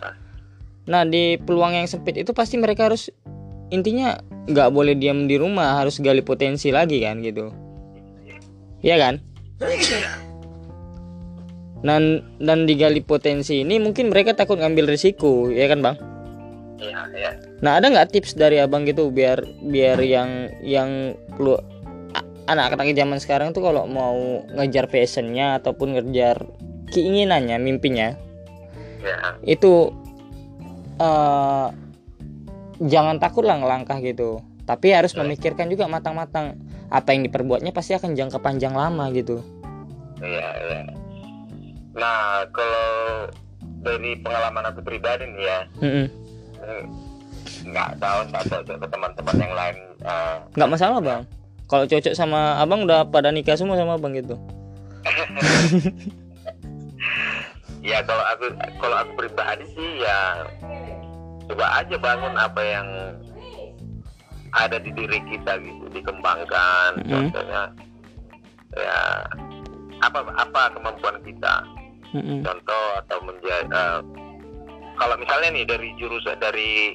Nah 0.86 1.02
di 1.02 1.38
peluang 1.38 1.74
yang 1.74 1.86
sempit 1.90 2.14
itu 2.18 2.30
pasti 2.30 2.58
mereka 2.58 2.86
harus 2.86 3.10
intinya 3.74 4.18
nggak 4.46 4.70
boleh 4.70 4.94
diam 4.94 5.26
di 5.26 5.34
rumah 5.34 5.82
harus 5.82 5.98
gali 5.98 6.22
potensi 6.22 6.70
lagi 6.70 7.02
kan 7.02 7.18
gitu. 7.22 7.50
Iya 8.82 8.96
kan? 9.02 9.14
Dan 11.82 12.22
dan 12.38 12.58
digali 12.64 13.02
potensi 13.02 13.66
ini 13.66 13.82
mungkin 13.82 14.10
mereka 14.10 14.34
takut 14.38 14.58
ngambil 14.58 14.94
risiko, 14.94 15.50
ya 15.50 15.66
kan 15.70 15.82
bang? 15.82 15.96
ya 16.76 17.08
ya 17.16 17.30
Nah 17.64 17.80
ada 17.80 17.88
nggak 17.88 18.12
tips 18.12 18.36
dari 18.36 18.60
abang 18.60 18.84
gitu 18.84 19.08
biar 19.08 19.40
biar 19.64 19.96
yang 20.04 20.52
yang 20.60 21.16
lu 21.40 21.56
anak-anak 22.46 22.94
zaman 22.94 23.18
sekarang 23.18 23.50
tuh 23.50 23.64
kalau 23.64 23.88
mau 23.88 24.44
ngejar 24.54 24.86
passionnya 24.86 25.58
ataupun 25.58 25.98
ngejar 25.98 26.46
keinginannya, 26.94 27.58
mimpinya 27.58 28.14
ya 29.02 29.34
itu 29.42 29.90
eh 30.96 31.66
jangan 32.82 33.16
takut 33.20 33.44
lah 33.44 33.60
ngelangkah 33.60 34.00
gitu. 34.00 34.40
Tapi 34.66 34.90
harus 34.90 35.14
memikirkan 35.14 35.70
juga 35.70 35.86
matang-matang 35.86 36.58
apa 36.90 37.14
yang 37.14 37.22
diperbuatnya 37.26 37.70
pasti 37.70 37.94
akan 37.94 38.18
jangka 38.18 38.42
panjang 38.42 38.74
lama 38.74 39.06
gitu. 39.14 39.38
Iya, 40.18 40.48
iya. 40.66 40.78
Nah, 41.94 42.42
kalau 42.50 42.90
dari 43.80 44.18
pengalaman 44.18 44.74
aku 44.74 44.82
pribadi 44.82 45.24
nih 45.30 45.44
ya, 45.46 45.58
Mm-mm. 45.80 46.06
eh, 46.60 46.82
nggak 47.62 48.02
tahu 48.02 48.18
nggak 48.34 48.44
tahu 48.50 48.60
ke 48.66 48.86
teman-teman 48.90 49.36
yang 49.38 49.54
lain. 49.54 49.76
Nggak 50.58 50.70
masalah 50.70 50.98
bang. 50.98 51.22
kalau 51.66 51.82
cocok 51.86 52.14
sama 52.14 52.62
abang 52.62 52.86
udah 52.86 53.10
pada 53.10 53.34
nikah 53.34 53.58
semua 53.58 53.74
sama 53.74 53.98
abang 53.98 54.14
gitu 54.14 54.38
ya 57.86 58.02
kalau 58.02 58.24
aku 58.26 58.44
kalau 58.76 58.96
aku 58.98 59.12
pribadi 59.16 59.64
sih 59.70 60.02
ya 60.02 60.42
coba 61.46 61.66
aja 61.78 61.94
bangun 61.94 62.34
apa 62.34 62.60
yang 62.60 62.86
ada 64.50 64.76
di 64.76 64.90
diri 64.90 65.22
kita 65.24 65.62
gitu 65.62 65.84
dikembangkan 65.92 66.98
Mhm. 66.98 67.10
contohnya 67.30 67.62
ya 68.74 68.98
apa 70.02 70.18
apa 70.34 70.74
kemampuan 70.74 71.16
kita 71.22 71.54
Mm-mm. 72.12 72.42
contoh 72.42 72.84
atau 73.00 73.18
menjadi 73.22 74.02
kalau 74.96 75.14
misalnya 75.16 75.48
nih 75.52 75.64
dari 75.64 75.88
jurusan 75.96 76.36
dari 76.36 76.92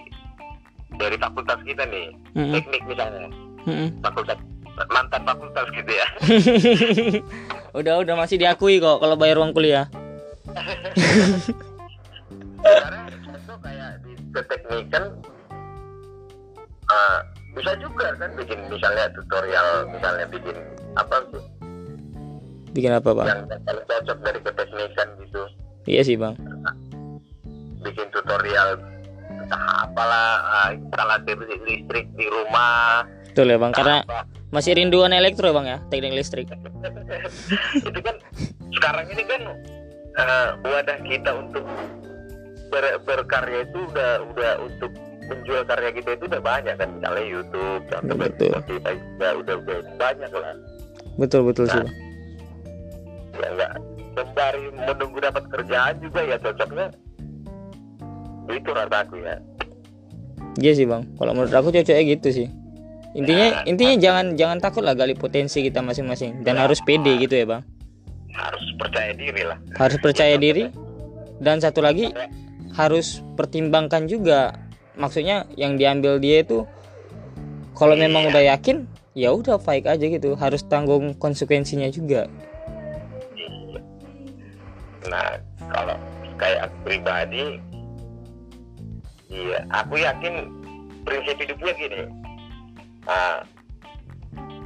dari 1.00 1.16
fakultas 1.16 1.60
kita 1.64 1.88
nih 1.88 2.12
Mm-mm. 2.36 2.52
teknik 2.52 2.84
misalnya 2.84 3.32
Mm-mm. 3.64 3.90
fakultas 4.04 4.38
mantan 4.90 5.22
fakultas 5.24 5.66
gitu 5.72 5.92
ya 5.92 6.08
udah 7.80 8.04
udah 8.04 8.16
masih 8.18 8.36
diakui 8.36 8.78
kok 8.78 9.00
kalau 9.00 9.16
bayar 9.16 9.40
uang 9.40 9.56
kuliah 9.56 9.88
sekarang 12.62 13.04
contoh 13.26 13.58
kayak 13.64 13.92
di 14.06 14.12
keteknikan 14.32 15.04
uh, 16.88 17.20
bisa 17.52 17.72
juga 17.82 18.16
kan 18.16 18.32
bikin 18.40 18.60
misalnya 18.72 19.12
tutorial 19.12 19.90
misalnya 19.92 20.26
bikin 20.32 20.56
apa 20.96 21.16
tuh 21.32 21.44
bikin 22.72 22.92
apa 22.96 23.10
bang? 23.12 23.28
Yang 23.28 23.64
paling 23.68 23.86
cocok 23.88 24.18
dari 24.24 24.40
keteknikan 24.40 25.08
gitu. 25.20 25.42
Iya 25.88 26.02
sih 26.08 26.16
bang. 26.16 26.34
Bikin 27.84 28.08
tutorial 28.16 28.80
entah 29.28 29.64
apalah 29.84 30.30
uh, 30.48 30.70
instalasi 30.76 31.32
listrik 31.68 32.08
di 32.16 32.28
rumah. 32.32 33.04
Betul 33.32 33.52
ya 33.52 33.58
bang 33.60 33.72
karena 33.76 33.98
apa. 34.04 34.28
masih 34.52 34.76
rinduan 34.76 35.12
elektro 35.16 35.52
bang 35.52 35.66
ya 35.68 35.78
teknik 35.92 36.16
listrik. 36.16 36.48
Itu 37.88 38.00
kan 38.00 38.16
sekarang 38.72 39.06
ini 39.12 39.24
kan 39.28 39.42
uh, 40.18 40.48
wadah 40.64 41.00
kita 41.06 41.32
untuk 41.32 41.64
ber- 42.72 43.00
berkarya 43.04 43.64
itu 43.68 43.80
udah 43.92 44.12
udah 44.32 44.52
untuk 44.64 44.92
menjual 45.28 45.64
karya 45.64 45.92
kita 45.96 46.10
itu 46.20 46.24
udah 46.28 46.42
banyak 46.44 46.76
kan. 46.76 46.90
Misalnya 47.00 47.24
YouTube 47.24 47.84
contoh 47.88 48.16
Betul. 48.20 48.52
Spotify 48.52 48.94
juga 49.00 49.28
udah, 49.40 49.56
udah 49.64 49.78
banyak 49.96 50.32
lah. 50.32 50.56
Betul 51.20 51.42
betul 51.48 51.66
sih. 51.68 51.80
bang 51.80 51.90
ya 53.32 53.48
enggak 53.48 53.72
sembari 54.12 54.64
menunggu 54.76 55.20
dapat 55.24 55.44
kerjaan 55.48 55.94
juga 56.04 56.20
ya 56.24 56.36
cocoknya. 56.40 56.88
Itu 58.52 58.70
rataku 58.76 59.16
ya. 59.24 59.36
Iya 60.60 60.72
sih 60.76 60.84
bang. 60.84 61.08
Kalau 61.16 61.32
menurut 61.32 61.54
aku 61.56 61.72
cocoknya 61.72 62.04
gitu 62.04 62.30
sih. 62.32 62.48
Intinya 63.12 63.48
Ya, 63.60 63.68
intinya 63.68 63.96
jangan 64.00 64.26
jangan 64.40 64.58
takut 64.64 64.84
lah 64.88 64.96
gali 64.96 65.16
potensi 65.16 65.64
kita 65.64 65.84
masing-masing. 65.84 66.44
Dan 66.44 66.60
Ya. 66.60 66.68
harus 66.68 66.80
pede 66.84 67.20
gitu 67.20 67.36
ya 67.36 67.48
bang 67.48 67.64
harus 68.34 68.64
percaya 68.78 69.12
diri 69.14 69.42
lah. 69.44 69.58
Harus 69.76 69.98
percaya 70.00 70.36
diri. 70.38 70.66
dan 71.42 71.58
satu 71.58 71.82
lagi 71.82 72.14
harus 72.78 73.26
pertimbangkan 73.34 74.06
juga. 74.06 74.54
Maksudnya 74.94 75.50
yang 75.58 75.74
diambil 75.74 76.22
dia 76.22 76.46
itu 76.46 76.70
kalau 77.74 77.98
memang 77.98 78.30
udah 78.30 78.46
yakin 78.46 78.86
ya 79.18 79.34
udah 79.34 79.58
baik 79.58 79.90
aja 79.90 80.06
gitu. 80.06 80.38
Harus 80.38 80.62
tanggung 80.70 81.18
konsekuensinya 81.18 81.90
juga. 81.90 82.30
Nah 85.10 85.42
kalau 85.74 85.98
kayak 86.38 86.70
aku 86.70 86.76
pribadi 86.86 87.58
iya 89.34 89.66
aku 89.74 89.98
yakin 89.98 90.34
prinsip 91.02 91.42
hidupnya 91.42 91.74
gini. 91.74 92.02
Ah, 93.10 93.42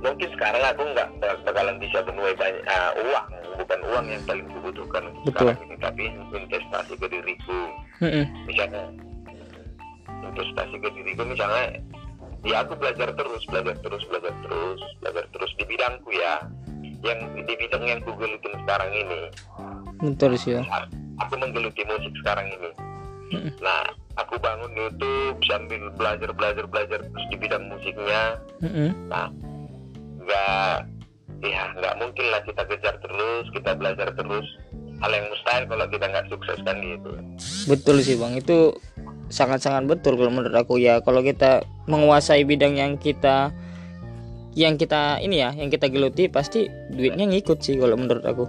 mungkin 0.04 0.28
sekarang 0.36 0.60
aku 0.60 0.84
nggak 0.92 1.08
bak- 1.24 1.40
bakalan 1.48 1.80
bisa 1.80 2.04
menuai 2.04 2.36
banyak 2.36 2.64
ah, 2.68 2.92
uang 3.00 3.28
bukan 3.58 3.80
uang 3.92 4.06
yang 4.12 4.24
paling 4.28 4.48
kubutuhkan 4.52 5.04
Betul. 5.24 5.54
sekarang 5.56 5.60
ini 5.68 5.76
tapi 5.80 6.04
investasi 6.36 6.94
ke 7.00 7.08
diriku 7.08 7.60
Mm-mm. 8.04 8.26
misalnya 8.48 8.84
investasi 10.24 10.76
ke 10.80 10.90
diriku 10.96 11.22
misalnya 11.26 11.66
ya 12.46 12.62
aku 12.62 12.78
belajar 12.78 13.10
terus 13.18 13.44
belajar 13.50 13.76
terus 13.82 14.04
belajar 14.06 14.34
terus 14.46 14.80
belajar 15.02 15.26
terus 15.34 15.52
di 15.58 15.66
bidangku 15.66 16.10
ya 16.14 16.46
yang 17.02 17.20
di 17.34 17.54
bidang 17.58 17.84
yang 17.86 18.00
ku 18.02 18.14
gelutin 18.18 18.54
sekarang 18.66 18.92
ini 18.94 19.20
betul 20.02 20.32
sih 20.38 20.58
bang 20.58 20.68
aku 21.22 21.34
menggeluti 21.40 21.82
musik 21.88 22.14
sekarang 22.22 22.48
ini 22.50 22.70
Mm-mm. 23.34 23.52
nah 23.64 23.90
aku 24.22 24.38
bangun 24.38 24.72
YouTube 24.78 25.42
sambil 25.50 25.90
belajar 25.98 26.30
belajar 26.32 26.66
belajar 26.70 27.00
terus 27.02 27.26
di 27.34 27.36
bidang 27.42 27.66
musiknya 27.72 28.22
Mm-mm. 28.62 28.90
nah 29.10 29.28
nggak 30.26 30.76
ya 31.44 31.72
nggak 31.76 31.96
mungkin 32.00 32.26
lah 32.32 32.42
kita 32.46 32.62
kejar 32.68 32.96
terus 33.02 33.46
kita 33.52 33.72
belajar 33.76 34.08
terus. 34.16 34.48
Hal 35.04 35.12
yang 35.12 35.28
mustahil 35.28 35.64
kalau 35.68 35.86
kita 35.92 36.06
nggak 36.08 36.28
sukses 36.32 36.60
kan 36.64 36.78
gitu. 36.80 37.12
Betul 37.68 38.00
sih 38.00 38.16
bang. 38.16 38.40
Itu 38.40 38.80
sangat-sangat 39.28 39.90
betul 39.92 40.16
kalau 40.16 40.32
menurut 40.32 40.56
aku 40.56 40.80
ya. 40.80 41.04
Kalau 41.04 41.20
kita 41.20 41.68
menguasai 41.92 42.48
bidang 42.48 42.80
yang 42.80 42.96
kita 42.96 43.52
yang 44.56 44.80
kita 44.80 45.20
ini 45.20 45.44
ya 45.44 45.52
yang 45.52 45.68
kita 45.68 45.92
geluti 45.92 46.32
pasti 46.32 46.72
duitnya 46.96 47.28
ngikut 47.28 47.60
sih 47.60 47.76
kalau 47.76 48.00
menurut 48.00 48.24
aku. 48.24 48.48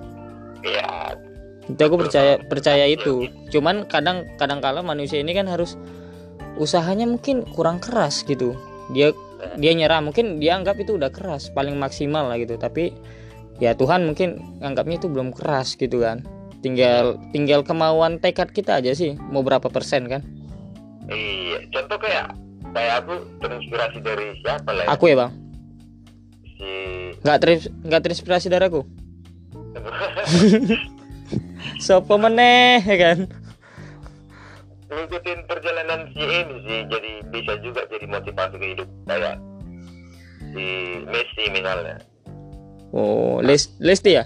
Ya 0.62 1.18
itu 1.66 1.82
aku 1.82 2.06
percaya 2.06 2.38
percaya 2.46 2.86
itu. 2.86 3.26
Cuman 3.50 3.90
kadang 3.90 4.30
kadang 4.38 4.62
kala 4.62 4.86
manusia 4.86 5.18
ini 5.18 5.34
kan 5.34 5.50
harus 5.50 5.74
usahanya 6.56 7.10
mungkin 7.10 7.42
kurang 7.50 7.82
keras 7.82 8.22
gitu. 8.22 8.54
Dia 8.94 9.10
dia 9.56 9.72
nyerah 9.76 10.00
mungkin 10.00 10.40
dia 10.40 10.56
anggap 10.56 10.80
itu 10.80 10.96
udah 10.96 11.12
keras 11.12 11.52
paling 11.52 11.76
maksimal 11.76 12.28
lah 12.28 12.36
gitu. 12.40 12.56
Tapi 12.56 12.92
ya 13.60 13.76
Tuhan 13.76 14.04
mungkin 14.08 14.60
anggapnya 14.60 15.00
itu 15.00 15.08
belum 15.08 15.32
keras 15.32 15.76
gitu 15.76 16.02
kan. 16.02 16.24
Tinggal 16.64 17.20
tinggal 17.30 17.62
kemauan 17.62 18.18
tekad 18.18 18.50
kita 18.50 18.80
aja 18.80 18.96
sih 18.96 19.14
mau 19.30 19.44
berapa 19.44 19.68
persen 19.68 20.08
kan. 20.08 20.22
Iya 21.06 21.62
contoh 21.70 21.98
kayak 22.02 22.34
kayak 22.74 22.94
aku 23.04 23.14
terinspirasi 23.40 23.98
dari 24.02 24.26
siapa 24.42 24.70
lah 24.74 24.84
ya? 24.84 24.88
aku 24.90 25.04
ya 25.08 25.16
bang? 25.16 25.32
Si 26.56 26.68
nggak 27.22 27.38
ter 27.40 27.48
nggak 27.86 28.02
terinspirasi 28.02 28.46
dari 28.50 28.64
aku? 28.66 28.82
Sopo 31.84 32.16
meneh 32.18 32.82
ya 32.82 32.96
kan 32.98 33.18
ngikutin 34.86 35.38
perjalanan 35.50 36.06
si 36.14 36.22
ini 36.22 36.56
sih 36.62 36.80
jadi 36.86 37.12
bisa 37.34 37.52
juga 37.58 37.82
jadi 37.90 38.06
motivasi 38.06 38.54
ke 38.54 38.66
hidup 38.76 38.88
kayak 39.10 39.36
si 40.54 40.66
Messi 41.10 41.44
misalnya. 41.50 41.96
Oh 42.94 43.42
Les 43.42 43.66
Lesti 43.82 44.14
ya? 44.14 44.24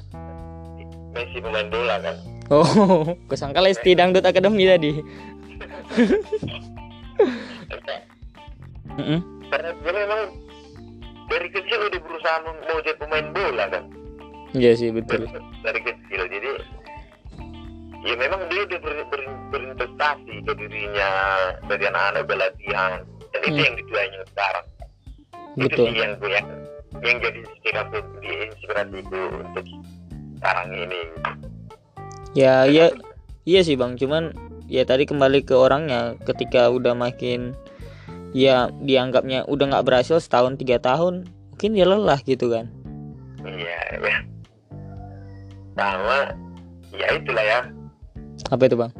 Messi 1.16 1.40
pemain 1.40 1.66
bola 1.72 1.96
kan. 2.04 2.16
Oh 2.52 3.16
kesangka 3.30 3.64
Lesti 3.64 3.96
dangdut 3.96 4.24
akademi 4.24 4.68
tadi. 4.68 4.92
Mm-mm. 9.00 9.20
karena 9.48 9.70
dia 9.80 9.92
memang 9.96 10.22
dari 11.30 11.48
kecil 11.48 11.78
udah 11.88 12.00
berusaha 12.04 12.36
mau 12.44 12.52
mau 12.68 12.78
jadi 12.84 12.98
pemain 13.00 13.26
bola 13.32 13.64
kan. 13.70 13.84
Iya 14.52 14.76
sih 14.76 14.90
betul. 14.92 15.24
Dari 15.64 15.80
kecil 15.80 16.20
jadi 16.26 16.48
ya 18.00 18.14
memang 18.16 18.40
dia 18.48 18.64
udah 18.64 18.80
ber, 18.80 18.94
ber- 19.12 19.38
berinvestasi 19.50 20.34
ke 20.46 20.52
dirinya 20.56 21.10
dari 21.68 21.84
anak-anak 21.84 22.24
berlatihan 22.24 23.04
dan 23.30 23.40
itu 23.44 23.58
Hmm. 23.60 23.66
yang 23.66 23.76
dituainya 23.76 24.20
sekarang. 24.34 24.66
Itu 25.58 25.66
betul. 25.66 25.86
sih 25.90 25.98
yang 25.98 26.12
gue 26.16 26.30
yang, 26.30 26.48
yang 27.02 27.16
jadi 27.20 27.38
inspirasi 27.44 27.98
di 28.22 28.32
inspirasiku 28.48 29.20
untuk 29.42 29.66
sekarang 30.38 30.68
ini. 30.72 31.00
Ya 32.32 32.64
iya 32.64 32.86
iya 33.44 33.60
sih 33.66 33.74
bang. 33.74 33.98
Cuman 33.98 34.32
ya 34.70 34.86
tadi 34.86 35.04
kembali 35.04 35.42
ke 35.42 35.54
orangnya. 35.54 36.14
Ketika 36.22 36.70
udah 36.70 36.94
makin 36.94 37.52
ya 38.30 38.70
dianggapnya 38.86 39.42
udah 39.50 39.74
nggak 39.74 39.86
berhasil 39.86 40.22
setahun 40.22 40.54
tiga 40.56 40.78
tahun 40.78 41.26
mungkin 41.54 41.70
dia 41.74 41.86
lelah 41.86 42.20
gitu 42.22 42.48
kan. 42.54 42.70
Iya 43.42 43.78
ya. 43.98 44.18
Sama 45.74 46.18
ya 46.94 47.06
itulah 47.18 47.44
ya 47.44 47.60
apa 48.50 48.62
itu 48.66 48.76
bang? 48.76 48.92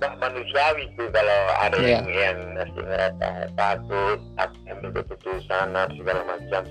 Manusiawi 0.00 0.88
tuh 0.96 1.12
kalau 1.12 1.40
ada 1.60 1.76
Iya. 1.76 2.00
yang 2.00 2.08
yang 2.08 2.38
masih 2.56 2.82
ngerasa 2.88 3.28
takut 3.52 4.18
takut 4.32 4.60
ambil 4.72 4.90
keputusan 5.02 5.66
segala 6.00 6.20
macam. 6.24 6.62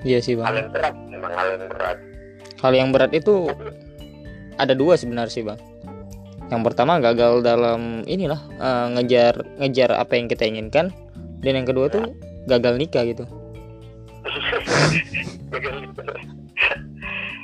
Iya 0.00 0.18
sih 0.24 0.32
hal 0.40 0.48
bang 0.48 0.56
yang 0.64 0.70
berat 0.72 0.94
memang 1.12 1.32
hal 1.36 1.46
yang 1.52 1.68
berat. 1.68 1.98
Hal 2.60 2.72
yang 2.72 2.88
berat 2.96 3.12
itu 3.12 3.52
ada 4.56 4.72
dua 4.72 4.96
sebenarnya 4.96 5.32
sih 5.32 5.44
bang. 5.44 5.60
Yang 6.48 6.62
pertama 6.72 6.96
gagal 6.98 7.44
dalam 7.44 8.02
inilah 8.08 8.40
eh, 8.56 8.86
ngejar 8.96 9.44
ngejar 9.60 9.90
apa 9.92 10.12
yang 10.16 10.26
kita 10.32 10.48
inginkan. 10.48 10.88
Dan 11.40 11.60
yang 11.60 11.68
kedua 11.68 11.88
tuh 11.92 12.16
gagal 12.48 12.76
nikah 12.80 13.04
gitu. 13.04 13.24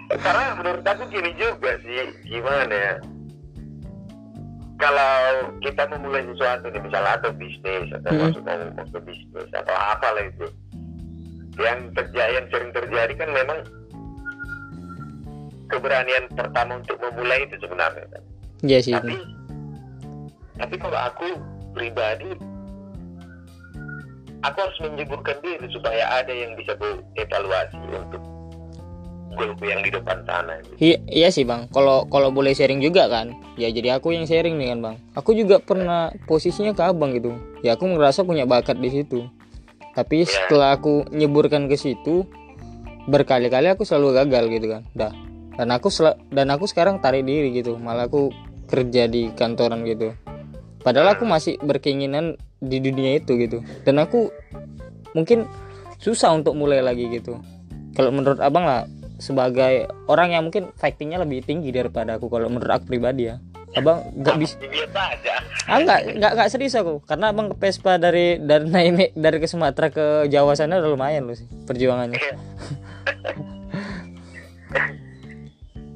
Karena 0.06 0.54
menurut 0.56 0.84
aku 0.86 1.02
gini 1.10 1.32
juga 1.36 1.76
sih 1.82 2.12
gimana 2.24 2.72
ya 2.72 2.94
kalau 4.76 5.12
kita 5.64 5.88
memulai 5.88 6.24
sesuatu 6.28 6.68
nih 6.68 6.80
misalnya 6.84 7.16
atau 7.16 7.30
bisnis 7.32 7.88
atau 7.96 8.10
Hmm. 8.12 8.20
masuk 8.28 8.42
mau 8.44 8.68
masuk 8.76 9.00
bisnis 9.08 9.48
atau 9.56 9.74
apalah 9.74 10.24
itu 10.24 10.46
yang 11.56 11.88
terjadi 11.96 12.32
yang 12.36 12.46
sering 12.52 12.70
terjadi 12.76 13.12
kan 13.16 13.30
memang 13.32 13.58
keberanian 15.66 16.28
pertama 16.36 16.78
untuk 16.78 17.00
memulai 17.00 17.48
itu 17.48 17.56
sebenarnya 17.58 18.04
kan. 18.12 18.22
iya 18.62 18.78
sih 18.84 18.92
tapi 18.92 19.16
bang 19.16 19.24
tapi 20.56 20.74
kalau 20.76 21.00
aku 21.00 21.28
pribadi 21.72 22.30
aku 24.44 24.58
harus 24.60 24.78
menyebutkan 24.84 25.36
diri 25.40 25.66
supaya 25.72 26.04
ada 26.20 26.32
yang 26.32 26.52
bisa 26.60 26.76
evaluasi 27.16 27.76
untuk 27.96 28.22
golku 29.36 29.68
yang 29.68 29.84
di 29.84 29.92
depan 29.92 30.24
sana 30.24 30.56
gitu. 30.64 30.74
iya, 30.80 30.96
iya 31.06 31.28
sih 31.28 31.44
bang. 31.44 31.68
Kalau 31.70 32.08
kalau 32.08 32.32
boleh 32.32 32.56
sharing 32.56 32.80
juga 32.80 33.06
kan? 33.06 33.36
Ya 33.54 33.68
jadi 33.68 34.00
aku 34.00 34.10
yang 34.10 34.24
sharing 34.24 34.56
nih 34.56 34.72
kan 34.72 34.78
bang. 34.80 34.96
Aku 35.12 35.36
juga 35.36 35.60
pernah 35.60 36.08
posisinya 36.24 36.72
ke 36.72 36.82
abang 36.82 37.12
gitu. 37.12 37.36
Ya 37.60 37.76
aku 37.76 37.84
merasa 37.86 38.24
punya 38.24 38.48
bakat 38.48 38.80
di 38.80 38.88
situ. 38.88 39.28
Tapi 39.92 40.24
Iya. 40.24 40.28
setelah 40.28 40.74
aku 40.74 41.04
nyeburkan 41.08 41.68
ke 41.68 41.76
situ 41.76 42.24
berkali-kali 43.06 43.70
aku 43.70 43.84
selalu 43.84 44.24
gagal 44.24 44.44
gitu 44.50 44.66
kan. 44.72 44.82
Dah. 44.92 45.12
Dan 45.56 45.72
aku 45.72 45.88
sel- 45.88 46.18
dan 46.28 46.48
aku 46.50 46.68
sekarang 46.68 46.98
tarik 46.98 47.24
diri 47.24 47.52
gitu. 47.52 47.76
Malah 47.76 48.08
aku 48.08 48.28
kerja 48.66 49.06
di 49.06 49.30
kantoran 49.32 49.86
gitu. 49.86 50.12
Padahal 50.82 51.16
aku 51.16 51.24
masih 51.24 51.56
berkeinginan 51.60 52.34
di 52.58 52.78
dunia 52.78 53.18
itu 53.18 53.36
gitu. 53.36 53.58
Dan 53.82 53.98
aku 53.98 54.28
mungkin 55.12 55.48
susah 55.96 56.36
untuk 56.36 56.52
mulai 56.54 56.84
lagi 56.84 57.08
gitu. 57.08 57.40
Kalau 57.96 58.12
menurut 58.12 58.36
abang 58.38 58.68
lah 58.68 58.84
sebagai 59.16 59.88
orang 60.08 60.36
yang 60.36 60.42
mungkin 60.44 60.72
fightingnya 60.76 61.20
lebih 61.24 61.40
tinggi 61.44 61.72
daripada 61.72 62.20
aku 62.20 62.28
kalau 62.28 62.52
menurut 62.52 62.68
aku 62.68 62.84
pribadi 62.96 63.32
ya. 63.32 63.40
Abang 63.76 64.08
nggak 64.16 64.36
bisa 64.40 64.56
biasa 64.60 65.00
aja. 65.12 65.34
Ah 65.68 65.78
nggak 65.84 66.00
nggak 66.16 66.32
nggak 66.36 66.48
serius 66.48 66.76
aku. 66.76 67.04
Karena 67.04 67.32
abang 67.32 67.52
ke 67.52 67.56
Vespa 67.60 68.00
dari 68.00 68.40
dari 68.40 68.64
naik 68.68 69.12
dari 69.12 69.36
ke 69.36 69.48
Sumatera 69.48 69.92
ke 69.92 70.28
Jawa 70.32 70.56
sana 70.56 70.80
udah 70.80 70.88
lumayan 70.88 71.28
loh 71.28 71.36
sih 71.36 71.48
perjuangannya. 71.68 72.16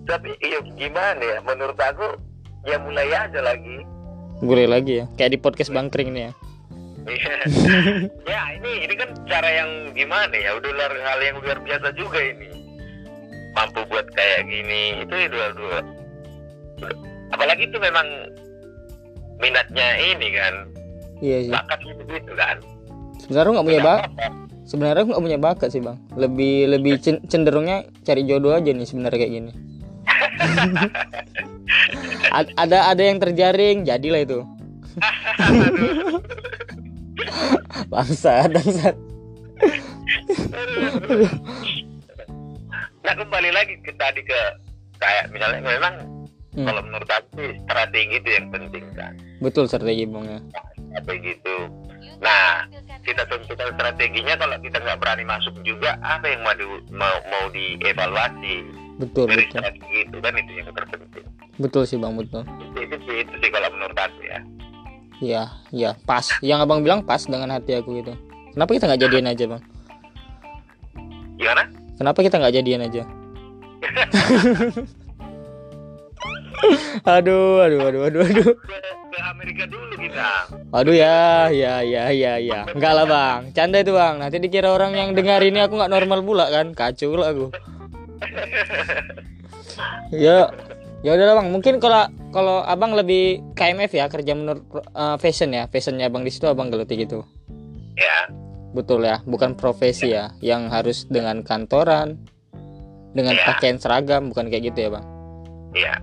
Tapi 0.05 0.31
iya 0.45 0.61
gimana 0.77 1.23
ya? 1.23 1.39
Menurut 1.41 1.79
aku 1.79 2.19
ya 2.69 2.77
mulai 2.83 3.09
aja 3.15 3.41
lagi. 3.41 3.87
Boleh 4.45 4.69
lagi 4.69 5.01
ya? 5.01 5.07
Kayak 5.17 5.31
di 5.37 5.39
podcast 5.41 5.73
Bang 5.73 5.93
Kring 5.93 6.13
nih 6.17 6.25
ya 6.29 6.33
ya 8.29 8.43
ini 8.61 8.85
ini 8.85 8.95
kan 8.95 9.09
cara 9.25 9.49
yang 9.49 9.97
gimana 9.97 10.37
ya? 10.37 10.53
Udah 10.53 10.69
luar 10.69 10.93
hal 11.01 11.19
yang 11.25 11.37
luar 11.41 11.59
biasa 11.65 11.97
juga 11.97 12.21
ini 12.21 12.60
mampu 13.57 13.81
buat 13.89 14.07
kayak 14.15 14.47
gini. 14.47 15.05
Itu 15.05 15.15
dua 15.31 15.49
dua. 15.55 15.79
Apalagi 17.31 17.71
itu 17.71 17.79
memang 17.79 18.07
minatnya 19.39 19.89
ini 19.99 20.29
kan. 20.35 20.55
Iya 21.21 21.37
sih 21.49 21.53
bakat 21.53 21.79
gitu 21.85 22.03
gitu 22.09 22.33
kan. 22.37 22.57
Sebenarnya 23.21 23.51
nggak 23.61 23.69
punya 23.69 23.83
bakat 23.85 24.11
sebenarnya 24.71 25.03
nggak 25.11 25.25
punya 25.27 25.39
bakat 25.43 25.69
sih 25.75 25.83
bang. 25.83 25.99
Lebih 26.15 26.79
lebih 26.79 26.95
cen- 27.03 27.27
cenderungnya 27.27 27.83
cari 28.07 28.23
jodoh 28.23 28.55
aja 28.55 28.71
nih 28.71 28.87
sebenarnya 28.87 29.19
kayak 29.19 29.35
gini. 29.35 29.51
Ada 32.59 32.91
ada 32.91 33.03
yang 33.03 33.23
terjaring 33.23 33.87
jadilah 33.87 34.21
itu. 34.27 34.43
Bangsa 37.93 38.51
bangsa 38.51 38.91
nah 43.11 43.27
kembali 43.27 43.51
lagi 43.51 43.75
ke 43.83 43.91
tadi 43.99 44.23
ke 44.23 44.39
kayak 45.03 45.35
misalnya 45.35 45.59
memang 45.67 45.95
Hmm. 46.51 46.67
kalau 46.67 46.83
menurut 46.83 47.07
aku 47.07 47.47
sih, 47.47 47.55
strategi 47.63 48.19
itu 48.19 48.31
yang 48.35 48.51
penting 48.51 48.83
kan 48.99 49.15
betul 49.39 49.71
strategi 49.71 50.03
bang 50.03 50.27
ya. 50.27 50.39
Strategi 50.83 51.31
itu. 51.39 51.57
Nah 52.19 52.67
kita 53.07 53.23
tentukan 53.31 53.71
strateginya 53.79 54.35
kalau 54.35 54.59
kita 54.59 54.83
nggak 54.83 54.99
berani 54.99 55.23
masuk 55.23 55.55
juga 55.63 55.95
apa 56.03 56.27
yang 56.27 56.43
mau 56.43 56.51
di, 56.59 56.67
mau, 56.91 57.15
mau 57.31 57.45
dievaluasi? 57.55 58.67
Betul 58.99 59.31
dari 59.31 59.47
betul. 59.47 59.63
strategi 59.63 59.97
itu 60.03 60.17
kan 60.19 60.33
itu 60.35 60.53
yang 60.59 60.67
terpenting. 60.75 61.27
Betul 61.63 61.83
sih 61.87 61.99
bang 62.03 62.15
betul. 62.19 62.43
Itu, 62.43 62.79
itu, 62.83 62.97
sih 62.99 63.17
itu 63.23 63.35
sih 63.47 63.51
kalau 63.55 63.69
menurut 63.71 63.99
aku 64.03 64.21
ya. 64.27 64.39
Ya 65.23 65.43
ya 65.71 65.91
pas. 66.03 66.27
Yang 66.43 66.67
abang 66.67 66.83
bilang 66.83 67.07
pas 67.07 67.23
dengan 67.31 67.55
hati 67.55 67.79
aku 67.79 67.95
gitu. 68.03 68.19
Kenapa 68.59 68.71
kita 68.75 68.91
nggak 68.91 69.03
jadian 69.07 69.31
aja 69.31 69.45
bang? 69.55 69.63
Gimana 71.39 71.80
kenapa 72.01 72.25
kita 72.25 72.41
nggak 72.41 72.55
jadian 72.57 72.89
aja? 72.89 73.05
Aduh 77.09 77.65
aduh 77.65 77.81
aduh 77.89 78.03
aduh 78.09 78.21
aduh. 78.25 78.53
Ke, 79.11 79.21
Amerika 79.25 79.65
dulu 79.65 79.95
kita. 79.97 80.53
Aduh 80.71 80.95
ya 80.95 81.49
ya 81.49 81.81
ya 81.81 82.13
ya 82.13 82.37
ya. 82.37 82.61
Enggak 82.73 82.93
lah 82.95 83.07
bang. 83.09 83.41
Canda 83.57 83.81
itu 83.81 83.97
bang. 83.97 84.21
Nanti 84.21 84.37
dikira 84.39 84.69
orang 84.69 84.93
yang 84.93 85.17
dengar 85.17 85.41
ini 85.41 85.65
aku 85.65 85.81
nggak 85.81 85.93
normal 85.93 86.21
pula 86.21 86.47
kan? 86.53 86.77
Kacau 86.77 87.17
lah 87.17 87.33
aku. 87.33 87.47
Ya 90.13 90.53
ya 91.01 91.17
udah 91.17 91.41
bang. 91.41 91.49
Mungkin 91.49 91.81
kalau 91.81 92.05
kalau 92.35 92.61
abang 92.61 92.93
lebih 92.93 93.41
KMF 93.57 93.97
ya 93.97 94.13
kerja 94.13 94.37
menurut 94.37 94.61
eh, 94.77 95.17
fashion 95.17 95.57
ya. 95.57 95.65
Fashionnya 95.71 96.13
abang 96.13 96.27
di 96.27 96.31
situ 96.35 96.45
abang 96.45 96.69
geluti 96.69 97.01
gitu. 97.01 97.25
Ya 97.97 98.29
betul 98.71 99.03
ya 99.03 99.19
bukan 99.27 99.59
profesi 99.59 100.15
ya 100.15 100.31
yang 100.39 100.71
harus 100.71 101.07
dengan 101.11 101.43
kantoran 101.43 102.15
dengan 103.11 103.35
Ya. 103.35 103.43
pakaian 103.51 103.75
seragam 103.75 104.31
bukan 104.31 104.47
kayak 104.47 104.71
gitu 104.71 104.87
ya 104.87 104.91
bang? 104.95 105.07
Ya 105.75 105.95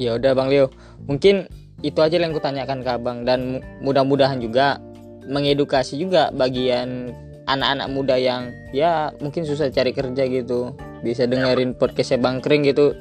ya 0.00 0.10
udah 0.16 0.32
bang 0.32 0.48
Leo. 0.48 0.66
Mungkin 1.04 1.44
itu 1.84 2.00
aja 2.00 2.16
yang 2.16 2.32
kutanyakan 2.32 2.80
ke 2.80 2.90
abang 2.90 3.28
dan 3.28 3.60
mu- 3.60 3.64
mudah-mudahan 3.84 4.40
juga 4.40 4.80
mengedukasi 5.28 6.00
juga 6.00 6.32
bagian 6.32 7.12
anak-anak 7.44 7.88
muda 7.92 8.16
yang 8.16 8.48
ya 8.72 9.12
mungkin 9.20 9.44
susah 9.44 9.68
cari 9.68 9.92
kerja 9.92 10.24
gitu. 10.24 10.72
Bisa 11.04 11.28
dengerin 11.28 11.76
podcastnya 11.76 12.16
bang 12.16 12.40
Kring 12.40 12.64
gitu 12.64 12.96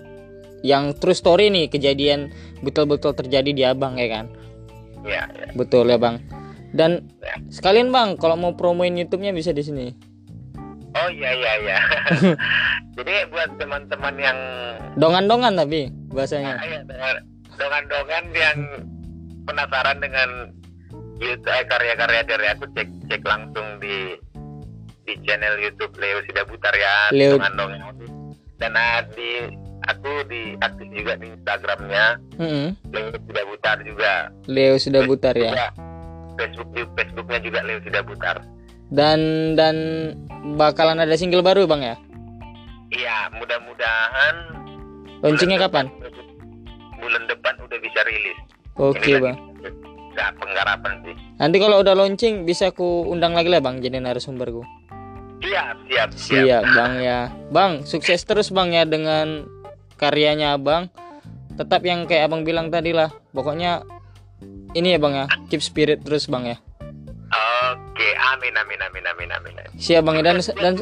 yang 0.60 0.92
true 1.00 1.16
story 1.16 1.48
nih 1.48 1.72
kejadian 1.72 2.32
betul-betul 2.60 3.16
terjadi 3.16 3.52
di 3.56 3.64
abang 3.64 3.96
ya 3.96 4.08
kan? 4.12 4.26
Ya 5.08 5.28
ya 5.32 5.48
betul 5.56 5.88
ya 5.88 5.96
bang 5.96 6.20
dan 6.74 7.06
sekalian 7.54 7.94
bang 7.94 8.18
kalau 8.18 8.34
mau 8.34 8.58
promoin 8.58 8.94
YouTube-nya 8.94 9.30
bisa 9.32 9.54
di 9.54 9.62
sini. 9.62 9.88
Oh 10.94 11.10
iya 11.10 11.30
iya 11.34 11.54
iya. 11.62 11.78
Jadi 12.98 13.14
buat 13.30 13.50
teman-teman 13.58 14.16
yang 14.18 14.38
dongan-dongan 14.98 15.54
tapi 15.58 15.90
bahasanya. 16.14 16.58
Ayo, 16.62 16.82
dengan- 16.86 17.26
dongan-dongan 17.54 18.24
yang 18.34 18.58
penasaran 19.46 19.98
dengan 20.02 20.30
YouTube, 21.18 21.50
eh, 21.50 21.66
karya-karya 21.66 22.22
dari 22.26 22.46
aku 22.50 22.66
cek 22.74 22.90
cek 23.10 23.22
langsung 23.26 23.78
di 23.78 24.18
di 25.06 25.14
channel 25.26 25.58
YouTube 25.58 25.94
Leo 25.98 26.22
Sidabutar 26.26 26.74
ya. 26.74 26.96
Leo- 27.10 27.38
dongan-dongan. 27.38 27.80
Dan 28.62 28.74
ah, 28.74 29.02
di 29.14 29.50
aku 29.86 30.12
di 30.30 30.54
aktif 30.58 30.88
juga 30.94 31.18
di 31.18 31.34
Instagramnya. 31.34 32.06
Mm-mm. 32.38 32.68
Leo 32.94 33.10
Sidabutar 33.18 33.78
juga. 33.82 34.30
Leo 34.46 34.78
sudah 34.78 35.02
butar 35.06 35.34
ya. 35.38 35.54
Juga 35.54 35.93
Facebook 36.38 36.70
di 36.74 36.82
Facebooknya 36.98 37.40
juga 37.42 37.60
Leo 37.66 37.80
Sidabutar 37.84 38.38
dan 38.94 39.20
dan 39.58 39.76
bakalan 40.60 41.02
ada 41.02 41.18
single 41.18 41.42
baru 41.42 41.66
bang 41.66 41.82
ya? 41.82 41.96
Iya 42.94 43.18
mudah-mudahan 43.34 44.36
launchingnya 45.26 45.58
kapan? 45.58 45.90
depan- 45.90 46.30
bulan 47.02 47.24
depan 47.26 47.54
udah 47.58 47.78
bisa 47.82 48.00
rilis. 48.06 48.38
Oke 48.78 49.18
lagi 49.18 49.24
bang. 49.30 49.38
Nggak 50.14 50.30
penggarapan 50.38 50.94
sih. 51.02 51.16
Nanti 51.42 51.58
kalau 51.58 51.82
udah 51.82 51.98
launching 51.98 52.46
bisa 52.46 52.70
ku 52.70 53.10
undang 53.10 53.34
lagi 53.34 53.50
lah 53.50 53.66
bang 53.66 53.82
jadi 53.82 53.98
narasumberku 53.98 54.62
siap 55.44 55.78
siap. 55.92 56.10
Siap 56.16 56.64
bang 56.64 56.94
ya. 57.04 57.20
Bang 57.52 57.84
sukses 57.84 58.24
terus 58.24 58.50
bang 58.50 58.72
ya 58.72 58.84
dengan 58.88 59.46
karyanya 60.00 60.56
abang. 60.56 60.88
Tetap 61.54 61.86
yang 61.86 62.10
kayak 62.10 62.32
abang 62.32 62.48
bilang 62.48 62.74
tadi 62.74 62.96
lah 62.96 63.14
pokoknya 63.36 63.86
ini 64.74 64.98
ya 64.98 65.00
bang 65.00 65.14
ya? 65.14 65.26
Keep 65.50 65.62
spirit 65.62 66.00
terus 66.02 66.26
bang 66.26 66.58
ya? 66.58 66.58
Oke, 67.74 68.10
amin 68.34 68.54
amin 68.58 68.80
amin 68.82 69.04
amin 69.06 69.30
amin. 69.30 69.54
siap 69.78 70.06
bang 70.06 70.16
ya? 70.22 70.24
Dan 70.26 70.38
dan 70.42 70.74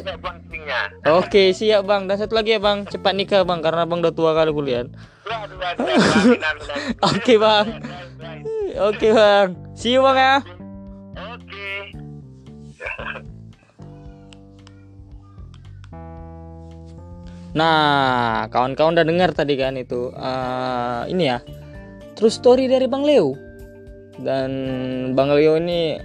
oke 1.08 1.42
siap 1.52 1.84
bang. 1.84 2.08
Dan 2.08 2.16
satu 2.16 2.36
lagi 2.36 2.56
ya 2.56 2.60
bang. 2.60 2.88
Cepat 2.88 3.12
nikah 3.12 3.44
bang 3.44 3.60
karena 3.60 3.84
bang 3.84 4.00
udah 4.00 4.14
tua 4.16 4.32
kali 4.32 4.52
kuliah. 4.52 4.88
Amin 5.28 6.40
amin 6.40 6.40
amin. 6.40 6.66
Oke, 7.00 7.36
Bang. 7.40 7.66
Oke 8.80 9.08
bang. 9.12 9.48
See 9.76 9.96
you 9.96 10.00
bang 10.04 10.16
ya? 10.18 10.34
Oke. 11.36 11.70
Nah, 17.52 18.48
kawan-kawan 18.48 18.96
udah 18.96 19.04
dengar 19.04 19.36
tadi 19.36 19.60
kan 19.60 19.76
itu 19.76 20.08
eh, 20.16 21.02
ini 21.12 21.28
ya. 21.28 21.44
True 22.16 22.32
story 22.32 22.64
dari 22.68 22.88
Bang 22.88 23.04
Leo 23.04 23.51
dan 24.20 24.50
Bang 25.16 25.32
Leo 25.32 25.56
ini 25.56 25.96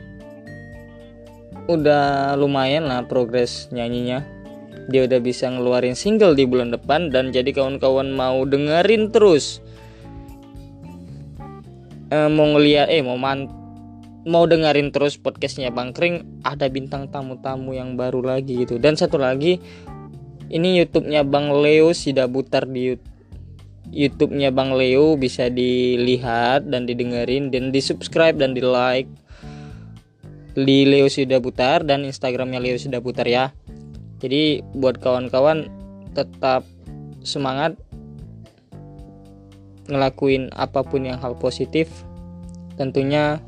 udah 1.68 2.36
lumayan 2.40 2.88
lah 2.88 3.04
progres 3.04 3.68
nyanyinya. 3.76 4.24
Dia 4.88 5.04
udah 5.04 5.20
bisa 5.20 5.52
ngeluarin 5.52 6.00
single 6.00 6.32
di 6.32 6.48
bulan 6.48 6.72
depan 6.72 7.12
dan 7.12 7.36
jadi 7.36 7.52
kawan-kawan 7.52 8.16
mau 8.16 8.48
dengerin 8.48 9.12
terus 9.12 9.60
eh, 12.08 12.30
mau 12.32 12.48
ngeliat 12.56 12.88
eh 12.88 13.04
mau 13.04 13.20
man 13.20 13.52
mau 14.28 14.44
dengerin 14.44 14.92
terus 14.92 15.16
podcastnya 15.16 15.72
Bang 15.72 15.96
Kring 15.96 16.44
ada 16.44 16.68
bintang 16.68 17.08
tamu-tamu 17.08 17.76
yang 17.76 17.96
baru 17.96 18.20
lagi 18.24 18.64
gitu 18.64 18.76
dan 18.76 19.00
satu 19.00 19.16
lagi 19.16 19.60
ini 20.48 20.80
YouTube-nya 20.84 21.28
Bang 21.28 21.52
Leo 21.52 21.92
sudah 21.92 22.28
putar 22.28 22.68
di 22.68 22.96
YouTube-nya 23.92 24.52
Bang 24.52 24.76
Leo 24.76 25.16
bisa 25.16 25.48
dilihat 25.48 26.68
dan 26.68 26.84
didengerin 26.84 27.50
dan 27.50 27.72
di 27.72 27.80
subscribe 27.80 28.36
dan 28.36 28.52
di 28.52 28.62
like 28.62 29.08
di 30.58 30.90
Leo 30.90 31.06
sudah 31.06 31.38
putar 31.38 31.86
dan 31.86 32.02
Instagramnya 32.02 32.58
Leo 32.58 32.76
sudah 32.82 33.00
putar 33.00 33.30
ya. 33.30 33.54
Jadi 34.18 34.66
buat 34.74 34.98
kawan-kawan 34.98 35.70
tetap 36.18 36.66
semangat 37.22 37.78
ngelakuin 39.88 40.52
apa 40.58 40.84
pun 40.84 41.08
yang 41.08 41.22
hal 41.22 41.38
positif 41.38 41.88
tentunya 42.76 43.40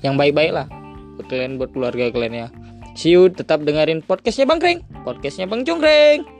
yang 0.00 0.16
baik-baik 0.16 0.54
lah 0.54 0.66
buat 1.18 1.28
kalian 1.28 1.60
buat 1.60 1.74
keluarga 1.76 2.08
kalian 2.08 2.46
ya. 2.46 2.48
See 2.96 3.12
you 3.14 3.28
tetap 3.28 3.62
dengerin 3.66 4.00
podcastnya 4.00 4.48
Bang 4.48 4.62
Kring 4.62 4.80
podcastnya 5.04 5.44
Bang 5.44 5.66
Cungkring 5.66 6.39